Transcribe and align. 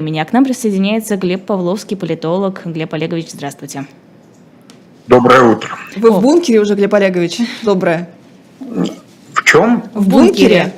Меня 0.00 0.24
к 0.24 0.32
нам 0.32 0.44
присоединяется 0.44 1.18
Глеб 1.18 1.44
Павловский, 1.44 1.94
политолог. 1.94 2.62
Глеб 2.64 2.94
Олегович, 2.94 3.32
здравствуйте. 3.32 3.84
Доброе 5.06 5.42
утро. 5.42 5.76
Вы 5.94 6.08
О. 6.08 6.12
в 6.12 6.22
бункере 6.22 6.58
уже, 6.60 6.74
Глеб 6.74 6.94
Олегович? 6.94 7.40
Доброе. 7.62 8.08
В 8.60 9.44
чем? 9.44 9.82
В 9.92 10.08
бункере. 10.08 10.72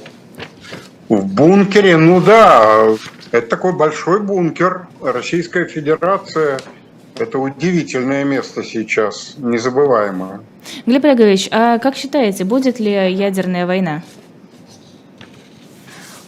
В 1.09 1.25
бункере, 1.25 1.97
ну 1.99 2.21
да, 2.21 2.89
это 3.31 3.47
такой 3.47 3.77
большой 3.77 4.21
бункер. 4.21 4.89
Российская 5.01 5.67
Федерация– 5.67 6.59
это 7.17 7.39
удивительное 7.39 8.25
место 8.25 8.65
сейчас, 8.65 9.35
незабываемое. 9.39 10.41
Глеб 10.85 11.05
Олегович, 11.05 11.49
а 11.53 11.79
как 11.79 11.95
считаете, 11.95 12.43
будет 12.43 12.81
ли 12.81 12.91
ядерная 12.91 13.67
война? 13.67 14.03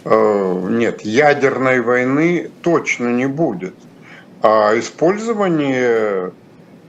Э, 0.05 0.66
нет, 0.71 1.02
ядерной 1.02 1.80
войны 1.80 2.50
точно 2.62 3.09
не 3.09 3.27
будет. 3.27 3.75
А 4.43 4.79
использование 4.79 6.32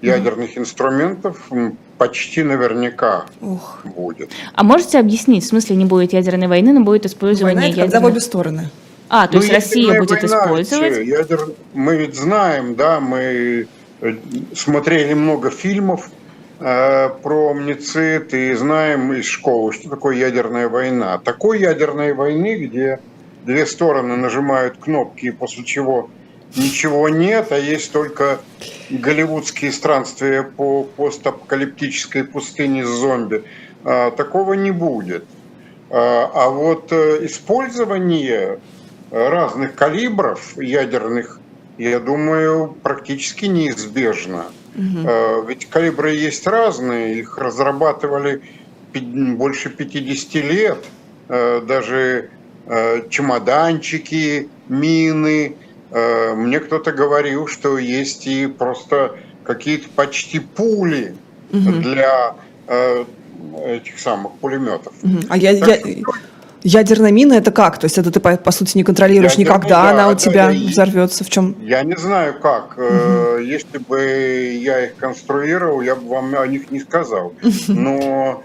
ядерных 0.01 0.57
инструментов 0.57 1.49
почти 1.97 2.43
наверняка 2.43 3.25
Ух. 3.41 3.79
будет. 3.83 4.31
А 4.53 4.63
можете 4.63 4.99
объяснить, 4.99 5.43
в 5.43 5.47
смысле 5.47 5.77
не 5.77 5.85
будет 5.85 6.13
ядерной 6.13 6.47
войны, 6.47 6.73
но 6.73 6.81
будет 6.81 7.05
использование 7.05 7.55
Война 7.55 7.69
это 7.69 7.79
ядерной... 7.79 7.91
когда 7.91 8.07
в 8.07 8.11
обе 8.11 8.19
стороны. 8.19 8.69
А, 9.07 9.27
то 9.27 9.35
ну, 9.35 9.41
есть 9.41 9.53
Россия 9.53 9.99
будет 9.99 10.21
война, 10.21 10.43
использовать? 10.43 11.07
Ядер... 11.07 11.39
Мы 11.73 11.95
ведь 11.95 12.15
знаем, 12.15 12.75
да, 12.75 12.99
мы 12.99 13.67
э, 14.01 14.15
смотрели 14.53 15.13
много 15.13 15.51
фильмов 15.51 16.09
про 16.57 17.49
амницит 17.51 18.33
и 18.33 18.53
знаем 18.53 19.11
из 19.13 19.25
школы, 19.25 19.73
что 19.73 19.89
такое 19.89 20.15
ядерная 20.15 20.69
война. 20.69 21.17
Такой 21.17 21.59
ядерной 21.59 22.13
войны, 22.13 22.55
где 22.57 22.99
две 23.45 23.65
стороны 23.65 24.15
нажимают 24.15 24.77
кнопки, 24.77 25.31
после 25.31 25.63
чего 25.63 26.09
ничего 26.55 27.09
нет, 27.09 27.51
а 27.51 27.57
есть 27.57 27.91
только 27.91 28.39
голливудские 28.89 29.71
странствия 29.71 30.43
по 30.43 30.83
постапокалиптической 30.83 32.23
пустыне 32.23 32.85
с 32.85 32.89
зомби. 32.89 33.43
А, 33.83 34.11
такого 34.11 34.53
не 34.53 34.71
будет. 34.71 35.25
А, 35.89 36.31
а 36.33 36.49
вот 36.49 36.91
э, 36.91 37.25
использование 37.25 38.59
разных 39.11 39.75
калибров 39.75 40.57
ядерных, 40.57 41.39
я 41.77 41.99
думаю, 41.99 42.75
практически 42.81 43.45
неизбежно. 43.45 44.45
Угу. 44.75 45.47
Ведь 45.47 45.65
калибры 45.69 46.15
есть 46.15 46.45
разные, 46.47 47.19
их 47.19 47.37
разрабатывали 47.37 48.41
больше 48.93 49.69
50 49.69 50.35
лет. 50.35 50.77
Даже 51.27 52.29
чемоданчики, 53.09 54.49
мины, 54.67 55.55
Э, 55.95 56.33
мне 56.35 56.59
кто-то 56.59 56.91
говорил, 56.91 57.47
что 57.47 57.77
есть 57.77 58.27
и 58.27 58.47
просто 58.47 59.17
какие-то 59.45 59.87
почти 59.95 60.39
пули 60.39 61.15
угу. 61.51 61.71
для 61.79 62.35
э, 62.67 63.05
этих 63.65 63.99
самых 63.99 64.33
пулеметов. 64.33 64.93
Угу. 65.03 65.19
А 65.29 65.37
я, 65.37 65.51
я, 65.51 65.79
ядерная 66.65 67.11
мина 67.11 67.33
это 67.33 67.51
как? 67.51 67.77
То 67.77 67.85
есть 67.85 67.97
это 67.97 68.11
ты 68.11 68.19
по, 68.19 68.51
сути 68.51 68.77
не 68.77 68.83
контролируешь 68.83 69.33
Ядерная, 69.33 69.55
никогда, 69.55 69.83
да, 69.83 69.89
она 69.91 70.09
у 70.09 70.15
тебя 70.15 70.49
я, 70.49 70.69
взорвется 70.69 71.23
в 71.23 71.29
чем? 71.29 71.55
Я 71.61 71.83
не 71.83 71.95
знаю 71.95 72.35
как. 72.41 72.77
Угу. 72.77 73.37
Если 73.37 73.77
бы 73.77 74.57
я 74.61 74.85
их 74.85 74.95
конструировал, 74.95 75.81
я 75.81 75.95
бы 75.95 76.09
вам 76.09 76.35
о 76.35 76.47
них 76.47 76.71
не 76.71 76.79
сказал. 76.79 77.33
Но 77.67 78.43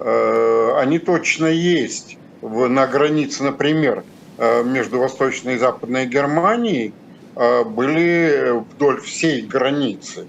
э, 0.00 0.72
они 0.76 0.98
точно 0.98 1.46
есть 1.46 2.16
в, 2.40 2.68
на 2.68 2.86
границе, 2.86 3.44
например. 3.44 4.02
Э, 4.38 4.64
между 4.64 4.98
Восточной 4.98 5.56
и 5.56 5.58
Западной 5.58 6.06
Германией 6.06 6.94
э, 7.36 7.64
были 7.64 8.62
вдоль 8.72 9.00
всей 9.02 9.42
границы. 9.42 10.26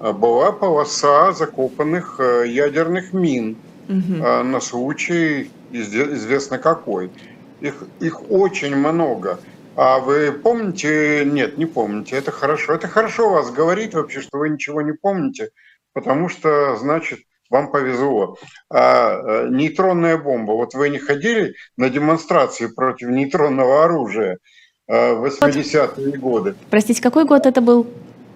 Была 0.00 0.50
полоса 0.50 1.32
закопанных 1.32 2.18
ядерных 2.46 3.12
мин 3.12 3.56
угу. 3.86 4.14
на 4.24 4.58
случай 4.62 5.50
известно 5.72 6.58
какой. 6.58 7.10
Их, 7.60 7.84
их 8.00 8.30
очень 8.30 8.74
много. 8.74 9.38
А 9.76 9.98
вы 9.98 10.32
помните? 10.32 11.24
Нет, 11.24 11.58
не 11.58 11.66
помните. 11.66 12.16
Это 12.16 12.30
хорошо. 12.30 12.74
Это 12.74 12.88
хорошо 12.88 13.30
вас 13.30 13.50
говорить 13.50 13.94
вообще, 13.94 14.20
что 14.20 14.38
вы 14.38 14.50
ничего 14.50 14.82
не 14.82 14.92
помните, 14.92 15.50
потому 15.92 16.28
что, 16.28 16.76
значит, 16.76 17.20
вам 17.50 17.70
повезло. 17.70 18.36
А 18.70 19.12
э, 19.12 19.48
нейтронная 19.50 20.16
бомба. 20.16 20.52
Вот 20.52 20.74
вы 20.74 20.88
не 20.88 20.98
ходили 20.98 21.54
на 21.76 21.90
демонстрации 21.90 22.66
против 22.66 23.08
нейтронного 23.08 23.84
оружия 23.84 24.38
э, 24.86 25.14
в 25.14 25.24
80-е 25.24 26.16
годы? 26.18 26.54
Простите, 26.70 27.02
какой 27.02 27.24
год 27.24 27.46
это 27.46 27.60
был? 27.60 27.86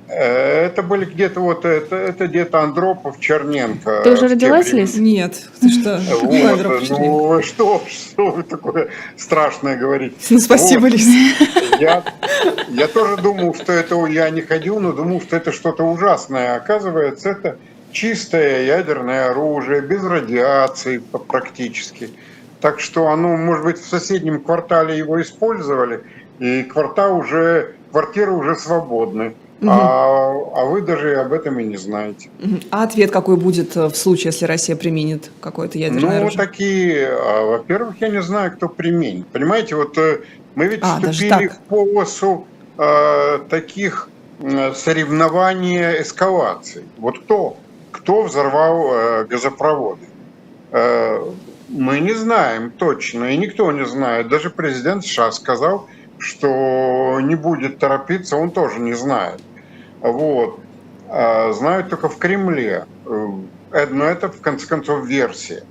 Э, 0.07 0.67
это 0.67 0.83
были 0.83 1.07
где-то 1.07 1.41
вот 1.41 1.65
это, 1.65 1.97
это 1.97 2.27
где-то 2.27 2.61
Андропов, 2.61 3.19
Черненко. 3.21 4.03
Ты 4.05 4.13
уже 4.13 4.29
родилась, 4.29 4.73
Лиз? 4.73 4.97
Нет, 4.97 5.49
ты 5.61 5.71
что? 5.71 6.01
Вот, 6.23 6.89
ну 6.91 7.43
что, 7.43 7.83
что 7.89 8.31
вы 8.31 8.43
такое 8.43 8.89
страшное 9.17 9.77
говорите? 9.77 10.17
Ну, 10.31 10.39
спасибо, 10.39 10.83
вот. 10.83 10.93
Лиз. 10.93 11.07
Я, 11.81 12.03
я 12.69 12.89
тоже 12.89 13.17
думал, 13.17 13.55
что 13.55 13.73
это 13.73 14.05
я 14.07 14.29
не 14.31 14.43
ходил, 14.43 14.79
но 14.79 14.93
думал, 14.93 15.23
что 15.23 15.37
это 15.37 15.53
что-то 15.53 15.85
ужасное. 15.85 16.57
Оказывается, 16.57 17.31
это 17.31 17.59
чистое 17.91 18.65
ядерное 18.65 19.31
оружие, 19.31 19.81
без 19.81 20.05
радиации 20.05 20.99
практически. 21.29 22.11
Так 22.61 22.81
что 22.81 23.09
оно, 23.09 23.37
может 23.37 23.65
быть, 23.65 23.79
в 23.79 23.89
соседнем 23.89 24.41
квартале 24.41 24.97
его 24.97 25.21
использовали, 25.21 26.03
и 26.39 26.63
квартал 26.63 27.19
уже, 27.19 27.75
квартиры 27.91 28.33
уже 28.33 28.57
свободны. 28.57 29.35
Угу. 29.61 29.71
А, 29.71 30.33
а 30.57 30.65
вы 30.65 30.83
даже 30.83 31.15
об 31.17 31.33
этом 31.33 31.59
и 31.59 31.65
не 31.65 31.77
знаете. 31.77 32.29
А 32.71 32.83
ответ 32.83 33.11
какой 33.11 33.37
будет 33.37 33.77
э, 33.77 33.87
в 33.87 33.97
случае, 33.97 34.27
если 34.33 34.47
Россия 34.47 34.77
применит 34.77 35.31
какое-то 35.41 35.79
ядерное 35.79 36.11
ну, 36.11 36.17
оружие? 36.17 36.39
Ну, 36.39 36.45
такие, 36.45 37.09
а, 37.09 37.47
во-первых, 37.47 37.95
я 38.01 38.09
не 38.09 38.21
знаю, 38.21 38.53
кто 38.53 38.69
применит. 38.69 39.27
Понимаете, 39.29 39.77
вот 39.77 39.97
э, 39.97 40.21
мы 40.55 40.67
ведь 40.67 40.81
а, 40.83 41.01
вступили 41.01 41.49
в 41.49 41.59
полосу 41.69 42.47
э, 42.79 43.39
таких 43.49 44.09
соревнований 44.75 46.03
эскалаций. 46.03 46.83
Вот 46.99 47.21
кто 47.21 47.57
кто 47.95 48.23
взорвал 48.23 48.93
э, 48.93 49.25
газопроводы. 49.25 50.07
Э, 50.73 51.25
мы 51.69 52.01
не 52.01 52.13
знаем 52.13 52.71
точно, 52.71 53.33
и 53.33 53.37
никто 53.37 53.71
не 53.73 53.87
знает. 53.87 54.29
Даже 54.29 54.51
президент 54.51 55.05
США 55.07 55.33
сказал, 55.33 55.79
что 55.79 55.89
не 56.33 57.35
будет 57.35 57.79
торопиться, 57.79 58.37
он 58.37 58.51
тоже 58.51 58.81
не 58.81 58.95
знает. 58.95 59.41
Вот. 60.01 60.61
Э, 61.09 61.53
знают 61.53 61.91
только 61.91 62.09
в 62.09 62.19
Кремле. 62.19 62.87
Э, 63.07 63.87
но 63.91 64.05
это, 64.05 64.29
в 64.29 64.41
конце 64.41 64.67
концов, 64.67 65.07
версия. 65.07 65.65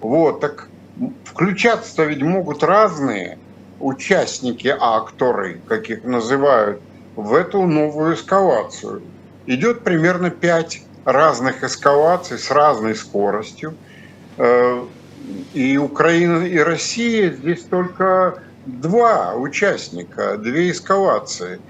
Вот, 0.00 0.40
так 0.40 0.68
включаться-то 1.24 2.04
ведь 2.04 2.22
могут 2.22 2.62
разные 2.62 3.38
участники, 3.80 4.74
акторы, 4.78 5.60
как 5.66 5.90
их 5.90 6.04
называют, 6.04 6.80
в 7.16 7.34
эту 7.34 7.62
новую 7.62 8.14
эскалацию. 8.14 9.02
Идет 9.46 9.82
примерно 9.82 10.30
пять 10.30 10.82
разных 11.04 11.62
эскалаций 11.62 12.38
с 12.38 12.50
разной 12.50 12.94
скоростью. 12.94 13.74
Э, 14.36 14.84
и 15.54 15.76
Украина 15.78 16.44
и 16.44 16.58
Россия 16.58 17.30
здесь 17.30 17.62
только 17.64 18.42
два 18.66 19.34
участника, 19.34 20.36
две 20.36 20.70
эскалации. 20.70 21.60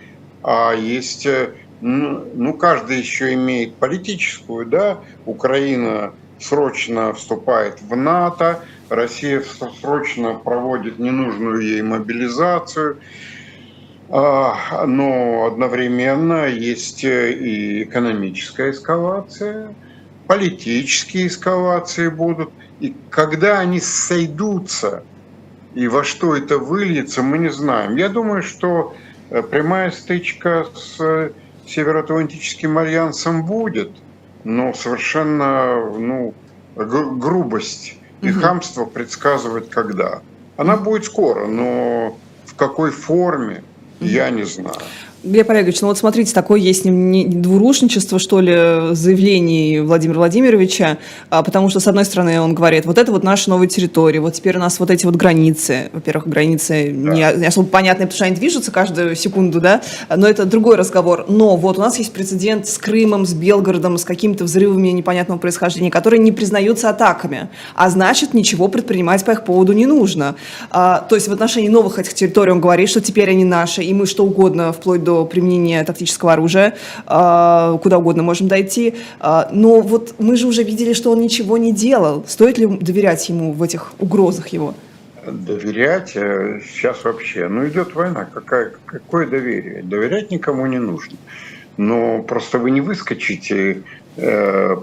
А 0.43 0.72
есть, 0.72 1.27
э, 1.27 1.53
ну, 1.81 2.55
каждый 2.55 2.99
еще 2.99 3.34
имеет 3.34 3.75
политическую, 3.77 4.66
да, 4.66 4.99
Украина 5.27 6.12
срочно 6.38 7.12
вступает 7.15 7.81
в 7.81 7.97
НАТО, 7.97 8.60
Россия 8.88 9.43
срочно 9.81 10.34
проводит 10.34 10.99
ненужную 10.99 11.60
ей 11.60 11.83
мобилизацию. 11.83 12.99
А, 14.10 14.84
но 14.87 15.47
одновременно 15.47 16.47
есть 16.47 17.04
э, 17.04 17.33
и 17.33 17.84
экономическая 17.84 18.71
эскалация, 18.71 19.74
политические 20.27 21.28
эскалации 21.28 22.09
будут. 22.09 22.51
И 22.80 22.95
когда 23.09 23.60
они 23.60 23.80
сойдутся 23.80 25.03
и 25.74 25.88
во 25.88 26.04
что 26.04 26.36
это 26.36 26.59
выльется, 26.59 27.22
мы 27.22 27.38
не 27.38 27.50
знаем. 27.50 27.97
Я 27.97 28.09
думаю, 28.09 28.42
что 28.42 28.94
э, 29.30 29.42
прямая 29.42 29.91
стычка 29.91 30.66
с 30.74 31.00
э, 31.00 31.30
Североатлантическим 31.66 32.76
альянсом 32.76 33.47
будет, 33.47 33.91
но 34.44 34.74
совершенно 34.74 35.76
ну, 35.76 36.34
грубость 36.76 37.97
и 38.21 38.30
угу. 38.30 38.41
хамство 38.41 38.84
предсказывать 38.84 39.71
когда. 39.71 40.21
Она 40.56 40.76
будет 40.76 41.06
скоро, 41.06 41.47
но 41.47 42.18
в 42.44 42.54
какой 42.54 42.91
форме– 42.91 43.62
Я 44.00 44.30
не 44.30 44.44
знаю. 44.44 44.77
Глеб 45.24 45.48
Олегович, 45.48 45.80
ну 45.80 45.88
вот 45.88 45.97
смотрите, 45.97 46.34
такое 46.34 46.60
есть 46.60 46.84
не 46.84 47.24
двурушничество, 47.24 48.18
что 48.18 48.41
ли, 48.41 48.94
заявлений 48.94 49.80
Владимира 49.80 50.18
Владимировича, 50.18 50.98
а, 51.30 51.42
потому 51.42 51.71
что, 51.71 51.80
с 51.80 51.86
одной 51.86 52.04
стороны, 52.04 52.42
он 52.42 52.54
говорит, 52.54 52.84
вот 52.84 52.98
это 52.98 53.10
вот 53.10 53.24
наша 53.24 53.48
новая 53.48 53.66
территория, 53.66 54.21
вот 54.21 54.34
теперь 54.34 54.59
у 54.59 54.60
нас 54.60 54.78
вот 54.78 54.91
эти 54.91 55.06
вот 55.06 55.16
границы, 55.16 55.88
во-первых, 55.94 56.28
границы 56.28 56.92
да. 56.94 57.15
не, 57.15 57.41
не 57.41 57.47
особо 57.47 57.66
понятные, 57.66 58.06
потому 58.06 58.16
что 58.16 58.24
они 58.26 58.36
движутся 58.36 58.71
каждую 58.71 59.16
секунду, 59.16 59.62
да, 59.62 59.80
но 60.15 60.28
это 60.28 60.44
другой 60.44 60.76
разговор. 60.76 61.24
Но 61.27 61.56
вот 61.56 61.78
у 61.78 61.80
нас 61.80 61.98
есть 61.98 62.12
прецедент 62.12 62.66
с 62.66 62.77
Крымом, 62.77 63.24
с 63.24 63.32
Белгородом, 63.32 63.97
с 63.97 64.04
какими-то 64.04 64.44
взрывами 64.44 64.88
непонятного 64.88 65.38
происхождения, 65.38 65.91
которые 65.91 66.20
не 66.20 66.32
признаются 66.32 66.91
атаками, 66.91 67.48
а 67.74 67.88
значит, 67.88 68.34
ничего 68.34 68.68
предпринимать 68.68 69.24
по 69.24 69.30
их 69.30 69.44
поводу 69.44 69.72
не 69.72 69.86
нужно. 69.86 70.34
А, 70.70 70.98
то 71.09 71.15
есть 71.15 71.28
в 71.28 71.32
отношении 71.32 71.68
новых 71.68 71.98
этих 71.98 72.12
территорий 72.12 72.53
он 72.53 72.60
говорит, 72.60 72.91
что 72.91 73.00
теперь 73.00 73.30
они 73.30 73.44
наши, 73.44 73.82
и 73.82 73.94
мы 73.94 74.04
что 74.04 74.27
угодно, 74.27 74.74
вплоть 74.74 75.03
до 75.03 75.14
до 75.15 75.25
применения 75.25 75.84
тактического 75.84 76.33
оружия, 76.33 76.75
а, 77.07 77.78
куда 77.83 77.99
угодно 77.99 78.22
можем 78.22 78.49
дойти. 78.49 78.95
А, 79.21 79.49
но 79.53 79.81
вот 79.81 80.15
мы 80.19 80.37
же 80.37 80.47
уже 80.47 80.63
видели, 80.63 80.93
что 80.93 81.13
он 81.13 81.21
ничего 81.21 81.59
не 81.59 81.72
делал. 81.72 82.25
Стоит 82.27 82.59
ли 82.59 82.66
доверять 82.66 83.28
ему 83.28 83.53
в 83.53 83.63
этих 83.63 83.93
угрозах 83.99 84.49
его? 84.49 84.75
Доверять 85.27 86.13
э, 86.16 86.61
сейчас 86.66 87.05
вообще. 87.05 87.49
Ну, 87.49 87.66
идет 87.66 87.95
война. 87.95 88.28
Какая, 88.34 88.72
какое 88.87 89.27
доверие? 89.27 89.83
Доверять 89.83 90.31
никому 90.31 90.66
не 90.66 90.78
нужно. 90.78 91.16
Но 91.77 92.22
просто 92.22 92.59
вы 92.59 92.71
не 92.71 92.83
выскочите 92.83 93.83
э, 94.16 94.77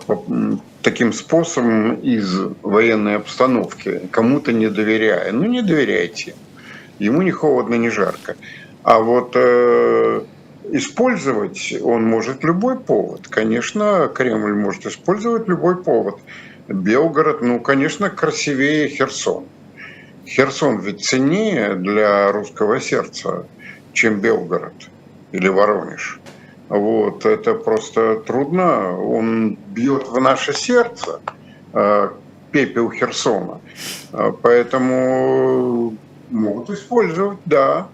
таким 0.81 1.13
способом 1.13 1.95
из 1.95 2.39
военной 2.63 3.17
обстановки, 3.17 4.01
кому-то 4.11 4.51
не 4.51 4.69
доверяя. 4.69 5.31
Ну, 5.31 5.45
не 5.45 5.61
доверяйте. 5.61 6.33
Ему 7.01 7.21
не 7.23 7.31
холодно, 7.31 7.75
не 7.75 7.89
жарко. 7.89 8.35
А 8.83 8.99
вот 8.99 9.33
э, 9.35 10.23
использовать 10.71 11.73
он 11.81 12.03
может 12.03 12.43
любой 12.43 12.79
повод. 12.79 13.27
Конечно, 13.27 14.11
Кремль 14.13 14.55
может 14.55 14.85
использовать 14.85 15.47
любой 15.47 15.81
повод. 15.83 16.19
Белгород, 16.67 17.41
ну, 17.41 17.59
конечно, 17.59 18.09
красивее 18.09 18.87
Херсон. 18.87 19.45
Херсон 20.25 20.79
ведь 20.79 21.03
ценнее 21.03 21.75
для 21.75 22.31
русского 22.31 22.79
сердца, 22.79 23.45
чем 23.93 24.19
Белгород 24.19 24.73
или 25.31 25.47
Воронеж. 25.47 26.19
Вот, 26.69 27.25
это 27.25 27.53
просто 27.53 28.21
трудно. 28.25 28.97
Он 28.97 29.55
бьет 29.55 30.07
в 30.07 30.19
наше 30.21 30.53
сердце, 30.53 31.19
э, 31.73 32.09
пепел 32.51 32.89
Херсона. 32.89 33.59
Э, 34.13 34.31
поэтому 34.41 35.95
могут 36.29 36.69
использовать, 36.69 37.39
да. 37.45 37.87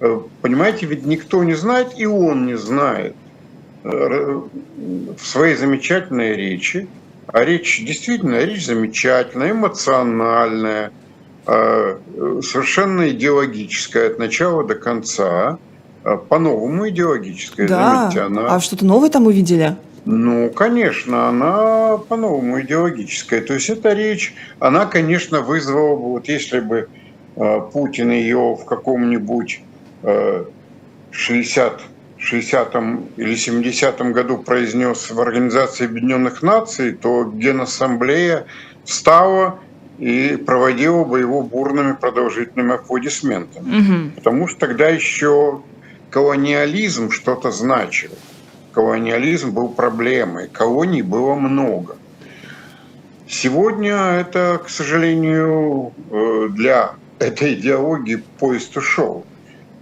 Э, 0.00 0.18
понимаете, 0.40 0.86
ведь 0.86 1.04
никто 1.04 1.44
не 1.44 1.54
знает, 1.54 1.88
и 1.96 2.06
он 2.06 2.46
не 2.46 2.56
знает 2.56 3.14
э, 3.84 4.40
в 5.18 5.26
своей 5.26 5.56
замечательной 5.56 6.34
речи, 6.34 6.88
а 7.26 7.44
речь 7.44 7.84
действительно 7.84 8.38
речь 8.38 8.64
замечательная, 8.64 9.50
эмоциональная, 9.50 10.90
э, 11.46 11.98
совершенно 12.42 13.10
идеологическая 13.10 14.08
от 14.08 14.18
начала 14.18 14.64
до 14.64 14.74
конца, 14.74 15.58
по-новому 16.30 16.88
идеологическая. 16.88 17.68
Да, 17.68 18.08
заметьте, 18.10 18.20
она... 18.22 18.54
а 18.54 18.60
что-то 18.60 18.86
новое 18.86 19.10
там 19.10 19.26
увидели? 19.26 19.76
Ну, 20.06 20.48
конечно, 20.48 21.28
она 21.28 21.98
по-новому 21.98 22.62
идеологическая. 22.62 23.42
То 23.42 23.52
есть 23.52 23.68
эта 23.68 23.92
речь, 23.92 24.34
она, 24.60 24.86
конечно, 24.86 25.42
вызвала 25.42 25.96
бы, 25.96 26.12
вот 26.12 26.26
если 26.26 26.60
бы 26.60 26.88
Путин 27.74 28.12
ее 28.12 28.56
в 28.58 28.64
каком-нибудь 28.64 29.60
60 31.12 31.82
60 32.20 32.74
или 33.16 33.34
70 33.34 34.00
году 34.12 34.38
произнес 34.38 35.10
в 35.10 35.20
Организации 35.20 35.86
Объединенных 35.86 36.42
Наций, 36.42 36.92
то 36.92 37.24
Генассамблея 37.24 38.46
встала 38.84 39.58
и 39.98 40.36
проводила 40.36 41.04
бы 41.04 41.20
его 41.20 41.42
бурными 41.42 41.92
продолжительными 41.92 42.74
аплодисментами. 42.74 43.80
Угу. 43.80 44.10
Потому 44.16 44.48
что 44.48 44.60
тогда 44.60 44.88
еще 44.88 45.62
колониализм 46.10 47.10
что-то 47.10 47.50
значил. 47.50 48.10
Колониализм 48.72 49.50
был 49.50 49.68
проблемой, 49.68 50.48
колоний 50.48 51.02
было 51.02 51.34
много. 51.34 51.96
Сегодня 53.28 53.94
это, 53.94 54.60
к 54.64 54.68
сожалению, 54.68 55.92
э, 56.10 56.48
для 56.50 56.92
этой 57.18 57.54
идеологии 57.54 58.22
поезд 58.38 58.76
ушел. 58.76 59.24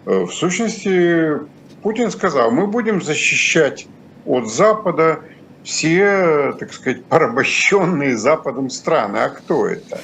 Э, 0.09 0.25
в 0.25 0.33
сущности, 0.33 1.35
Путин 1.83 2.11
сказал, 2.11 2.51
мы 2.51 2.67
будем 2.67 3.03
защищать 3.03 3.87
от 4.25 4.51
Запада 4.51 5.21
все, 5.65 6.57
так 6.59 6.73
сказать, 6.73 7.05
порабощенные 7.05 8.17
Западом 8.17 8.71
страны. 8.71 9.19
А 9.19 9.29
кто 9.29 9.67
это? 9.67 10.01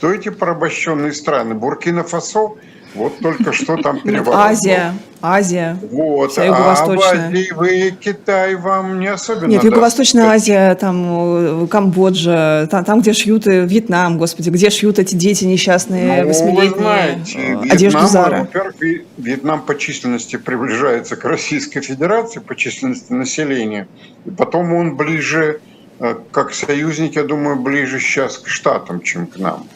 Кто 0.00 0.14
эти 0.14 0.30
порабощенные 0.30 1.12
страны? 1.12 1.54
Буркина-Фасо– 1.54 2.52
вот 2.94 3.18
только 3.18 3.52
что 3.52 3.76
там 3.76 4.00
переворот. 4.02 4.34
Азия, 4.34 4.94
Азия. 5.20 5.76
Вот, 5.92 6.38
Юго-Восточная. 6.38 7.26
А 7.26 7.30
в 7.30 7.34
Азии 7.34 7.52
вы, 7.52 7.94
Китай 8.00 8.54
вам 8.54 8.98
не 8.98 9.08
особенно 9.08 9.50
Нет, 9.50 9.62
Юго-Восточная 9.62 10.24
даст. 10.24 10.36
Азия, 10.36 10.74
там 10.76 11.68
Камбоджа, 11.68 12.66
там, 12.70 12.86
там, 12.86 13.02
где 13.02 13.12
шьют, 13.12 13.46
э, 13.46 13.66
Вьетнам, 13.66 14.16
господи, 14.16 14.48
где 14.48 14.70
шьют 14.70 14.98
эти 14.98 15.14
дети 15.14 15.44
несчастные, 15.44 16.22
ну, 16.22 16.28
восьмилетние, 16.28 16.78
знаете, 16.78 17.38
э, 17.38 17.70
одежду 17.70 18.06
Зара. 18.06 18.38
Во-первых, 18.38 18.76
Вьетнам 19.18 19.60
по 19.60 19.76
численности 19.76 20.36
приближается 20.36 21.16
к 21.16 21.26
Российской 21.26 21.82
Федерации, 21.82 22.40
по 22.40 22.56
численности 22.56 23.12
населения, 23.12 23.86
и 24.24 24.30
потом 24.30 24.72
он 24.72 24.96
ближе, 24.96 25.60
э, 25.98 26.14
как 26.32 26.54
союзник, 26.54 27.16
я 27.16 27.24
думаю, 27.24 27.56
ближе 27.56 28.00
сейчас 28.00 28.38
к 28.38 28.48
Штатам, 28.48 29.02
чем 29.02 29.26
к 29.26 29.36
нам 29.36 29.66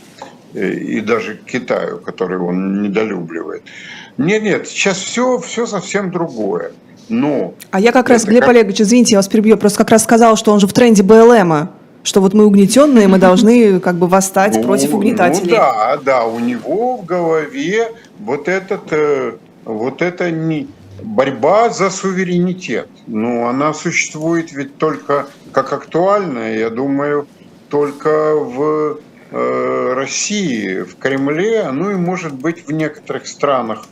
и 0.54 1.00
даже 1.00 1.36
Китаю, 1.36 1.98
который 1.98 2.38
он 2.38 2.82
недолюбливает. 2.82 3.62
Нет, 4.16 4.42
нет, 4.42 4.68
сейчас 4.68 4.98
все, 4.98 5.38
все 5.38 5.66
совсем 5.66 6.10
другое. 6.10 6.72
Но 7.08 7.54
а 7.70 7.80
я 7.80 7.92
как 7.92 8.08
раз, 8.08 8.24
Глеб 8.24 8.40
как... 8.40 8.50
Олегович, 8.50 8.80
извините, 8.80 9.12
я 9.12 9.18
вас 9.18 9.28
перебью, 9.28 9.56
просто 9.56 9.78
как 9.78 9.90
раз 9.90 10.04
сказал, 10.04 10.36
что 10.36 10.52
он 10.52 10.60
же 10.60 10.66
в 10.66 10.72
тренде 10.72 11.02
БЛМа, 11.02 11.70
что 12.02 12.20
вот 12.20 12.34
мы 12.34 12.46
угнетенные, 12.46 13.08
мы 13.08 13.18
должны 13.28 13.80
как 13.80 13.96
бы 13.96 14.06
восстать 14.06 14.54
ну, 14.56 14.62
против 14.62 14.90
ну 14.90 14.98
угнетателей. 14.98 15.50
Ну 15.50 15.56
да, 15.56 15.98
да, 16.02 16.24
у 16.24 16.38
него 16.38 16.96
в 16.98 17.04
голове 17.04 17.92
вот 18.18 18.48
этот, 18.48 18.92
э, 18.92 19.32
вот 19.64 20.02
это 20.02 20.30
не 20.30 20.68
борьба 21.02 21.70
за 21.70 21.90
суверенитет. 21.90 22.88
Ну, 23.06 23.46
она 23.46 23.74
существует 23.74 24.52
ведь 24.52 24.78
только 24.78 25.26
как 25.52 25.72
актуальная, 25.72 26.58
я 26.58 26.70
думаю, 26.70 27.26
только 27.68 28.34
в 28.34 28.98
России 29.34 30.82
в 30.82 30.96
Кремле, 30.96 31.70
ну 31.72 31.90
и 31.90 31.94
может 31.94 32.34
быть 32.34 32.66
в 32.68 32.72
некоторых 32.72 33.26
странах 33.26 33.86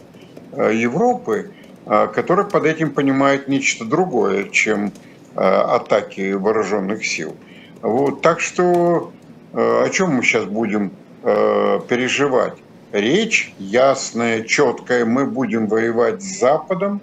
э, 0.52 0.72
Европы, 0.74 1.50
э, 1.86 2.08
которые 2.14 2.46
под 2.46 2.64
этим 2.64 2.90
понимают 2.90 3.48
нечто 3.48 3.84
другое, 3.84 4.44
чем 4.44 4.92
атаки 5.34 6.34
вооруженных 6.34 7.06
сил. 7.06 7.34
Вот, 7.80 8.20
так 8.20 8.38
что 8.38 9.12
о 9.54 9.88
чем 9.88 10.16
мы 10.16 10.22
сейчас 10.22 10.44
будем 10.44 10.92
переживать? 11.22 12.58
Речь 12.92 13.54
ясная, 13.58 14.42
четкая. 14.42 15.06
Мы 15.06 15.24
будем 15.24 15.68
воевать 15.68 16.22
с 16.22 16.38
Западом 16.38 17.00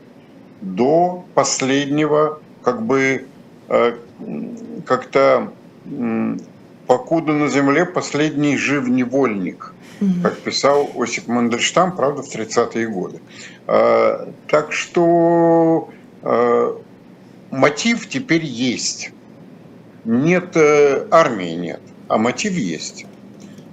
до 0.62 1.26
последнего, 1.34 2.40
как 2.62 2.84
бы 2.84 3.26
как-то 4.86 5.52
покуда 6.90 7.34
на 7.34 7.48
земле 7.50 7.86
последний 7.86 8.58
жив 8.58 8.88
невольник, 8.88 9.74
как 10.24 10.40
писал 10.40 10.90
Осип 10.98 11.28
Мандельштам, 11.28 11.96
правда, 11.96 12.24
в 12.24 12.36
30-е 12.36 12.88
годы. 12.88 13.20
А, 13.68 14.28
так 14.48 14.74
что 14.74 15.90
а, 16.24 16.82
мотив 17.52 18.10
теперь 18.10 18.44
есть. 18.44 19.12
Нет, 20.04 20.58
э, 20.58 21.06
армии 21.12 21.52
нет, 21.52 21.82
а 22.08 22.18
мотив 22.18 22.54
есть. 22.54 23.06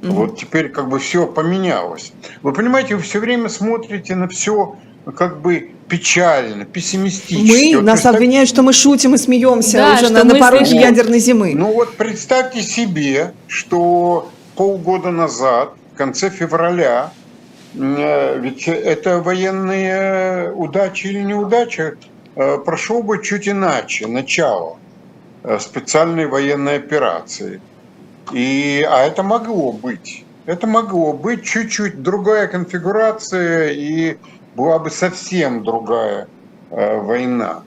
Угу. 0.03 0.13
Вот 0.13 0.39
теперь 0.39 0.69
как 0.69 0.91
бы 0.91 0.99
все 0.99 1.27
поменялось. 1.27 2.13
Вы 2.43 2.53
понимаете, 2.53 2.97
вы 2.97 3.03
все 3.03 3.19
время 3.19 3.49
смотрите 3.49 4.15
на 4.15 4.29
все 4.29 4.77
как 5.13 5.41
бы 5.41 5.71
печально, 5.89 6.65
пессимистично. 6.65 7.45
Мы, 7.45 7.77
вот 7.77 7.85
нас 7.85 8.01
представь... 8.01 8.17
обвиняют, 8.17 8.49
что 8.49 8.63
мы 8.63 8.73
шутим 8.73 9.15
и 9.15 9.19
смеемся 9.19 9.79
да, 9.79 9.95
уже 9.95 10.13
на, 10.13 10.25
на 10.25 10.35
пороге 10.37 10.77
ядерной 10.77 11.21
зимы. 11.21 11.55
Ну 11.55 11.73
вот 11.73 11.97
представьте 11.97 12.63
себе, 12.63 13.33
что 13.47 14.31
полгода 14.57 15.11
назад, 15.11 15.75
в 15.95 15.97
конце 15.97 16.31
февраля, 16.31 17.13
э, 17.75 18.39
ведь 18.41 18.67
это 18.67 19.21
военные 19.21 20.53
удачи 20.53 21.07
или 21.07 21.23
неудачи, 21.23 21.97
э, 22.35 22.59
прошло 22.59 23.03
бы 23.03 23.23
чуть 23.23 23.49
иначе, 23.49 24.09
начало 24.09 24.79
э, 25.45 25.59
специальной 25.61 26.27
военной 26.27 26.77
операции. 26.77 27.61
И, 28.33 28.85
а 28.91 29.05
это 29.05 29.23
могло 29.23 29.71
быть. 29.71 30.25
Это 30.47 30.67
могло 30.67 31.13
быть 31.13 31.45
чуть-чуть 31.45 32.03
другая 32.03 32.49
конфигурация 32.49 33.71
и 33.71 34.17
была 34.57 34.79
бы 34.79 34.91
совсем 34.91 35.63
другая 35.63 36.29
э, 36.71 37.01
война. 37.01 37.63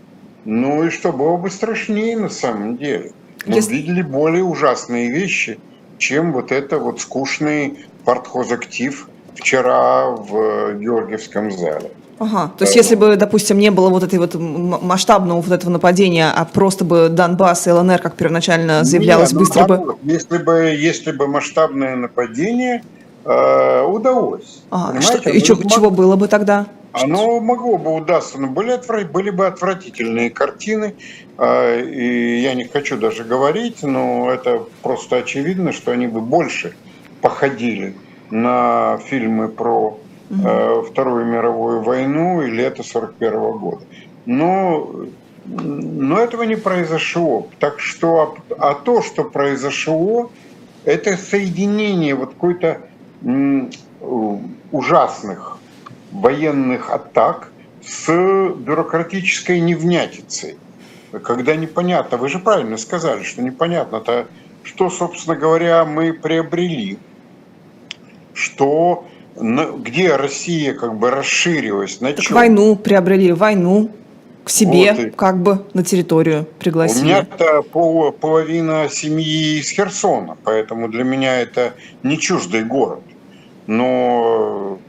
Ну 0.46 0.84
и 0.84 0.90
что, 0.90 1.12
было 1.12 1.38
бы 1.38 1.50
страшнее 1.50 2.18
на 2.18 2.30
самом 2.30 2.78
деле. 2.78 3.12
Мы 3.46 3.56
Если... 3.56 3.76
видели 3.76 4.02
более 4.02 4.44
ужасные 4.44 5.12
вещи, 5.12 5.60
чем 5.98 6.34
вот 6.34 6.52
это 6.52 6.80
вот 6.80 7.00
скучный 7.00 7.86
партхозактив 8.06 9.08
вчера 9.36 10.10
в 10.10 10.74
Георгиевском 10.74 11.52
зале. 11.52 11.92
Ага, 12.20 12.52
то 12.58 12.66
есть 12.66 12.76
если 12.76 12.96
бы, 12.96 13.16
допустим, 13.16 13.58
не 13.60 13.72
было 13.72 13.90
вот 13.90 14.04
этой 14.04 14.20
вот 14.20 14.36
масштабного 14.36 15.40
вот 15.40 15.52
этого 15.54 15.72
нападения, 15.72 16.30
а 16.30 16.44
просто 16.44 16.84
бы 16.84 17.08
Донбасс 17.08 17.68
и 17.68 17.72
ЛНР, 17.72 18.00
как 18.00 18.16
первоначально 18.16 18.84
заявлялось, 18.84 19.32
Нет, 19.32 19.34
ну, 19.34 19.40
быстро 19.40 19.66
бы... 19.66 19.98
Если 20.04 20.38
бы, 20.38 20.76
если 20.78 21.12
бы 21.14 21.28
масштабное 21.28 21.96
нападение 21.96 22.84
э, 23.24 23.84
удалось. 23.84 24.64
Ага, 24.70 25.00
что, 25.00 25.30
и 25.30 25.40
мог... 25.40 25.72
чего 25.72 25.90
было 25.92 26.18
бы 26.18 26.28
тогда? 26.28 26.66
Оно 26.92 27.40
могло 27.40 27.78
бы 27.78 27.94
удастся, 27.94 28.40
но 28.40 28.48
были, 28.48 28.72
отврат... 28.72 29.12
были 29.12 29.30
бы 29.30 29.46
отвратительные 29.46 30.30
картины, 30.32 30.96
э, 31.38 31.82
и 31.84 32.40
я 32.40 32.56
не 32.56 32.66
хочу 32.66 32.98
даже 32.98 33.24
говорить, 33.24 33.84
но 33.84 34.30
это 34.32 34.66
просто 34.82 35.18
очевидно, 35.18 35.72
что 35.72 35.92
они 35.92 36.08
бы 36.08 36.22
больше 36.22 36.76
походили 37.22 37.96
на 38.32 38.98
фильмы 39.06 39.50
про 39.50 40.00
угу. 40.30 40.84
Вторую 40.84 41.26
мировую 41.26 41.82
войну 41.82 42.42
и 42.42 42.50
лето 42.50 42.84
41 42.84 43.58
года. 43.58 43.82
Но, 44.26 44.92
но 45.46 46.20
этого 46.20 46.44
не 46.44 46.56
произошло. 46.56 47.48
Так 47.60 47.80
что, 47.80 48.38
а 48.58 48.74
то, 48.74 49.02
что 49.02 49.24
произошло, 49.24 50.32
это 50.86 51.18
соединение 51.18 52.16
вот 52.16 52.34
какой-то 52.34 52.82
ужасных 54.72 55.59
военных 56.12 56.90
атак 56.90 57.52
с 57.86 58.08
бюрократической 58.56 59.60
невнятицей. 59.60 60.58
Когда 61.24 61.56
непонятно, 61.56 62.18
вы 62.18 62.30
же 62.30 62.40
правильно 62.40 62.78
сказали, 62.78 63.24
что 63.24 63.42
непонятно-то, 63.42 64.28
что, 64.64 64.90
собственно 64.90 65.36
говоря, 65.36 65.86
мы 65.86 66.14
приобрели, 66.14 67.00
что 68.34 69.08
где 69.36 70.16
Россия 70.16 70.74
как 70.74 70.96
бы 70.96 71.10
расширилась, 71.12 72.02
на 72.02 72.14
чем? 72.14 72.36
войну 72.36 72.76
приобрели, 72.76 73.32
войну 73.32 73.90
к 74.44 74.50
себе, 74.50 74.94
вот 74.94 75.16
как 75.16 75.42
бы 75.42 75.66
на 75.74 75.84
территорию 75.84 76.46
пригласили. 76.60 77.02
У 77.02 77.06
меня-то 77.06 77.62
пол, 77.62 78.12
половина 78.12 78.88
семьи 78.90 79.60
из 79.60 79.70
Херсона, 79.70 80.38
поэтому 80.44 80.90
для 80.90 81.04
меня 81.04 81.40
это 81.40 81.74
не 82.04 82.20
чуждый 82.20 82.64
город. 82.64 83.02
Но, 83.68 84.80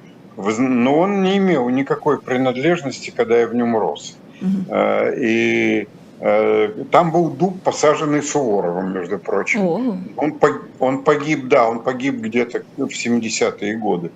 но 0.59 0.99
он 0.99 1.23
не 1.23 1.39
имел 1.39 1.69
никакой 1.69 2.21
принадлежности, 2.21 3.13
когда 3.15 3.39
я 3.39 3.47
в 3.47 3.55
нем 3.55 3.77
рос. 3.77 4.17
Угу. 4.41 4.75
И 5.19 5.87
э, 6.21 6.85
там 6.91 7.11
был 7.11 7.31
дуб, 7.31 7.61
посаженный 7.63 8.23
Суворовым, 8.23 8.93
между 8.93 9.19
прочим. 9.19 9.61
О. 9.63 9.97
Он, 10.17 10.39
он 10.79 11.03
погиб, 11.03 11.49
да, 11.49 11.69
он 11.69 11.81
погиб 11.81 12.17
где-то 12.17 12.63
в 12.77 12.87
70-е 12.87 13.77
годы. 13.77 14.11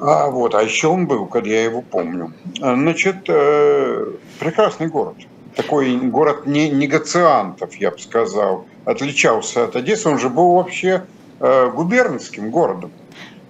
А, 0.00 0.30
вот, 0.30 0.54
а 0.54 0.62
еще 0.62 0.88
он 0.88 1.06
был, 1.06 1.26
когда 1.26 1.50
я 1.50 1.64
его 1.64 1.82
помню. 1.82 2.32
Значит, 2.56 3.28
э, 3.28 4.06
прекрасный 4.38 4.88
город. 4.88 5.16
Такой 5.56 5.94
город 5.96 6.46
не, 6.46 6.70
негациантов, 6.70 7.74
я 7.74 7.90
бы 7.90 7.98
сказал. 7.98 8.66
Отличался 8.86 9.64
от 9.64 9.76
Одессы. 9.76 10.08
Он 10.08 10.18
же 10.18 10.30
был 10.30 10.54
вообще 10.54 11.04
э, 11.38 11.70
губернским 11.70 12.50
городом. 12.50 12.92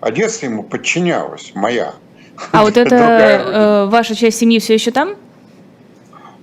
Одесса 0.00 0.46
ему 0.46 0.62
подчинялась, 0.62 1.52
моя. 1.54 1.94
А 2.52 2.62
вот 2.62 2.76
это 2.76 2.94
э, 2.96 3.86
ваша 3.86 4.14
часть 4.14 4.38
семьи 4.38 4.58
все 4.58 4.74
еще 4.74 4.90
там? 4.90 5.16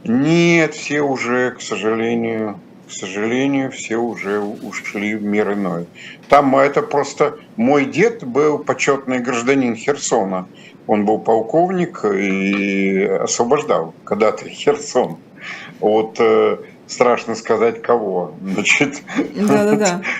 Нет, 0.03 0.73
все 0.73 1.01
уже, 1.01 1.51
к 1.51 1.61
сожалению, 1.61 2.59
к 2.87 2.91
сожалению, 2.91 3.71
все 3.71 3.97
уже 3.97 4.39
ушли 4.39 5.15
в 5.15 5.23
мир 5.23 5.53
иной. 5.53 5.87
Там 6.29 6.55
это 6.55 6.81
просто... 6.81 7.37
Мой 7.57 7.85
дед 7.85 8.23
был 8.23 8.59
почетный 8.59 9.19
гражданин 9.19 9.75
Херсона. 9.75 10.47
Он 10.85 11.05
был 11.05 11.19
полковник 11.19 12.05
и 12.05 13.03
освобождал 13.03 13.93
когда-то 14.05 14.47
Херсон 14.47 15.17
от 15.81 16.15
э, 16.19 16.57
страшно 16.87 17.35
сказать 17.35 17.81
кого. 17.81 18.33
Значит, 18.41 19.01
да-да-да. 19.35 20.01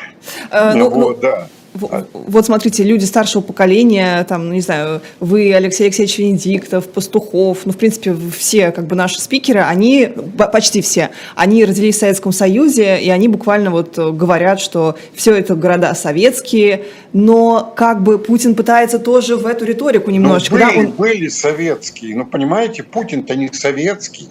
Э, 0.51 0.73
ну, 0.73 0.89
вот, 0.89 0.97
ну, 0.97 1.21
да. 1.21 1.47
Вот 2.13 2.45
смотрите, 2.45 2.83
люди 2.83 3.05
старшего 3.05 3.41
поколения, 3.41 4.23
там, 4.25 4.47
ну, 4.47 4.53
не 4.53 4.61
знаю, 4.61 5.01
вы, 5.19 5.53
Алексей 5.53 5.85
Алексеевич 5.85 6.17
Венедиктов, 6.17 6.87
Пастухов, 6.87 7.59
ну, 7.65 7.71
в 7.71 7.77
принципе, 7.77 8.15
все 8.37 8.71
как 8.71 8.87
бы 8.87 8.95
наши 8.95 9.21
спикеры, 9.21 9.61
они, 9.61 10.09
почти 10.51 10.81
все, 10.81 11.09
они 11.35 11.65
родились 11.65 11.95
в 11.95 11.99
Советском 11.99 12.31
Союзе, 12.31 12.99
и 12.99 13.09
они 13.09 13.27
буквально 13.27 13.71
вот 13.71 13.97
говорят, 13.97 14.59
что 14.59 14.97
все 15.13 15.33
это 15.35 15.55
города 15.55 15.93
советские, 15.95 16.85
но 17.13 17.73
как 17.75 18.03
бы 18.03 18.19
Путин 18.19 18.55
пытается 18.55 18.99
тоже 18.99 19.35
в 19.37 19.45
эту 19.45 19.65
риторику 19.65 20.11
немножечко. 20.11 20.55
Ну, 20.55 20.65
были, 20.65 20.75
да, 20.75 20.79
он... 20.79 20.91
были 20.91 21.27
советские, 21.27 22.15
но 22.15 22.25
понимаете, 22.25 22.83
Путин-то 22.83 23.35
не 23.35 23.49
советский. 23.51 24.29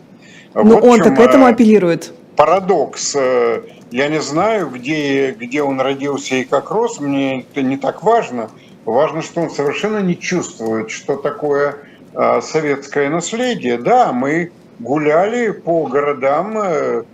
Но 0.54 0.62
вот 0.62 0.84
он-то 0.84 1.10
к 1.10 1.18
этому 1.18 1.46
апеллирует. 1.46 2.12
Парадокс 2.36 3.14
э, 3.16 3.62
я 3.90 4.08
не 4.08 4.20
знаю, 4.20 4.68
где, 4.70 5.32
где 5.32 5.62
он 5.62 5.80
родился 5.80 6.36
и 6.36 6.44
как 6.44 6.70
рос, 6.70 7.00
мне 7.00 7.40
это 7.40 7.62
не 7.62 7.76
так 7.76 8.02
важно. 8.02 8.50
Важно, 8.84 9.22
что 9.22 9.40
он 9.40 9.50
совершенно 9.50 9.98
не 9.98 10.18
чувствует, 10.18 10.90
что 10.90 11.16
такое 11.16 11.76
э, 12.12 12.40
советское 12.40 13.08
наследие. 13.08 13.78
Да, 13.78 14.12
мы 14.12 14.52
гуляли 14.78 15.50
по 15.50 15.86
городам 15.86 16.58
э, 16.58 17.04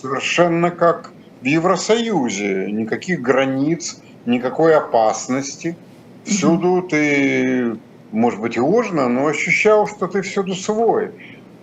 совершенно 0.00 0.70
как 0.70 1.12
в 1.40 1.44
Евросоюзе. 1.44 2.70
Никаких 2.72 3.20
границ, 3.22 4.00
никакой 4.26 4.74
опасности. 4.74 5.76
Всюду 6.24 6.82
ты, 6.82 7.76
может 8.10 8.40
быть, 8.40 8.56
и 8.56 8.60
ложно, 8.60 9.08
но 9.08 9.28
ощущал, 9.28 9.86
что 9.86 10.08
ты 10.08 10.22
всюду 10.22 10.54
свой. 10.54 11.10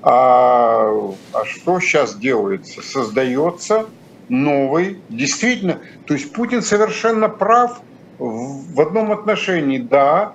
А, 0.01 0.91
а 1.33 1.45
что 1.45 1.79
сейчас 1.79 2.15
делается? 2.15 2.81
Создается 2.81 3.85
новый, 4.29 4.99
действительно, 5.09 5.79
то 6.05 6.13
есть 6.13 6.31
Путин 6.31 6.61
совершенно 6.61 7.29
прав 7.29 7.81
в 8.19 8.79
одном 8.79 9.11
отношении, 9.11 9.79
да, 9.79 10.33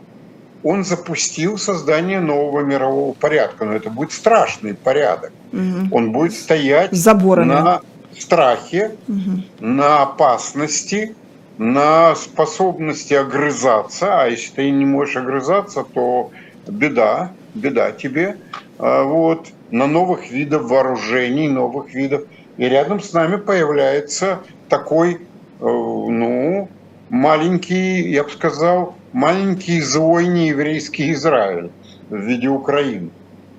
он 0.62 0.84
запустил 0.84 1.56
создание 1.56 2.20
нового 2.20 2.60
мирового 2.60 3.12
порядка, 3.12 3.64
но 3.64 3.74
это 3.74 3.90
будет 3.90 4.12
страшный 4.12 4.74
порядок. 4.74 5.32
Угу. 5.52 5.96
Он 5.96 6.12
будет 6.12 6.32
стоять 6.32 6.92
Заборами. 6.92 7.48
на 7.48 7.80
страхе, 8.18 8.96
угу. 9.06 9.42
на 9.60 10.02
опасности, 10.02 11.14
на 11.58 12.14
способности 12.14 13.14
огрызаться, 13.14 14.22
а 14.22 14.26
если 14.26 14.52
ты 14.52 14.70
не 14.70 14.84
можешь 14.84 15.16
огрызаться, 15.16 15.84
то 15.84 16.30
беда, 16.66 17.32
беда 17.54 17.92
тебе, 17.92 18.36
а 18.78 19.02
вот, 19.02 19.48
на 19.70 19.86
новых 19.86 20.30
видов 20.30 20.68
вооружений, 20.68 21.48
новых 21.48 21.94
видов 21.94 22.22
и 22.58 22.64
рядом 22.68 23.00
с 23.00 23.12
нами 23.12 23.36
появляется 23.36 24.40
такой, 24.68 25.14
э, 25.14 25.18
ну, 25.60 26.68
маленький, 27.08 28.10
я 28.10 28.24
бы 28.24 28.30
сказал, 28.30 28.96
маленький 29.12 29.80
злой 29.80 30.26
нееврейский 30.26 31.12
Израиль 31.12 31.70
в 32.10 32.16
виде 32.16 32.48
Украины, 32.48 33.10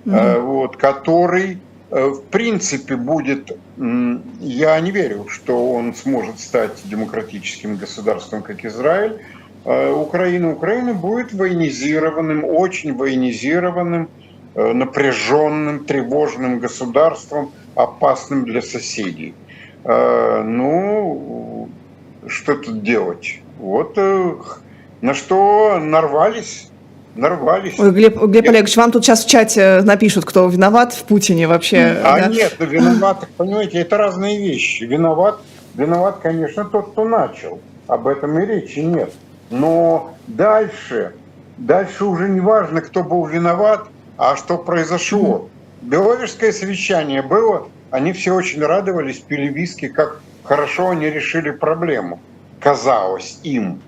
mm-hmm. 0.04 0.40
вот, 0.42 0.76
который 0.76 1.58
э, 1.90 2.06
в 2.08 2.22
принципе 2.24 2.96
будет, 2.96 3.56
я 3.78 4.78
не 4.80 4.90
верю, 4.90 5.26
что 5.28 5.72
он 5.72 5.94
сможет 5.94 6.38
стать 6.38 6.82
демократическим 6.84 7.76
государством, 7.76 8.42
как 8.42 8.64
Израиль, 8.64 9.20
Украина. 9.62 10.52
Украина 10.52 10.94
будет 10.94 11.34
военизированным, 11.34 12.44
очень 12.44 12.94
военизированным, 12.94 14.08
напряженным, 14.72 15.84
тревожным 15.84 16.58
государством, 16.58 17.52
опасным 17.74 18.44
для 18.44 18.62
соседей. 18.62 19.34
А, 19.84 20.42
ну, 20.42 21.68
что 22.26 22.56
тут 22.56 22.82
делать? 22.82 23.40
Вот 23.58 23.94
э, 23.96 24.34
на 25.00 25.14
что 25.14 25.78
нарвались. 25.78 26.66
Нарвались. 27.16 27.78
Ой, 27.78 27.90
Глеб, 27.90 28.22
Глеб 28.22 28.44
я... 28.44 28.50
Олегович, 28.50 28.76
вам 28.76 28.92
тут 28.92 29.04
сейчас 29.04 29.24
в 29.24 29.28
чате 29.28 29.80
напишут, 29.82 30.24
кто 30.24 30.46
виноват 30.48 30.92
в 30.92 31.02
Путине 31.04 31.48
вообще. 31.48 32.00
А 32.04 32.20
да? 32.20 32.26
нет, 32.28 32.54
виноват, 32.60 33.26
понимаете, 33.36 33.80
это 33.80 33.96
разные 33.96 34.38
вещи. 34.38 34.84
Виноват, 34.84 35.40
виноват, 35.74 36.18
конечно, 36.22 36.64
тот, 36.64 36.92
кто 36.92 37.04
начал. 37.04 37.60
Об 37.88 38.06
этом 38.06 38.38
и 38.38 38.46
речи 38.46 38.78
нет. 38.78 39.12
Но 39.50 40.14
дальше, 40.28 41.14
дальше 41.58 42.04
уже 42.04 42.28
не 42.28 42.40
важно, 42.40 42.80
кто 42.80 43.02
был 43.02 43.26
виноват, 43.26 43.88
а 44.20 44.36
что 44.36 44.58
произошло. 44.58 45.48
Беловежское 45.80 46.52
совещание 46.52 47.22
было, 47.22 47.68
они 47.90 48.12
все 48.12 48.34
очень 48.34 48.60
радовались, 48.60 49.16
пили 49.16 49.48
виски, 49.50 49.88
как 49.88 50.20
хорошо 50.44 50.90
они 50.90 51.06
решили 51.06 51.50
проблему. 51.50 52.20
Казалось 52.60 53.38
им. 53.44 53.80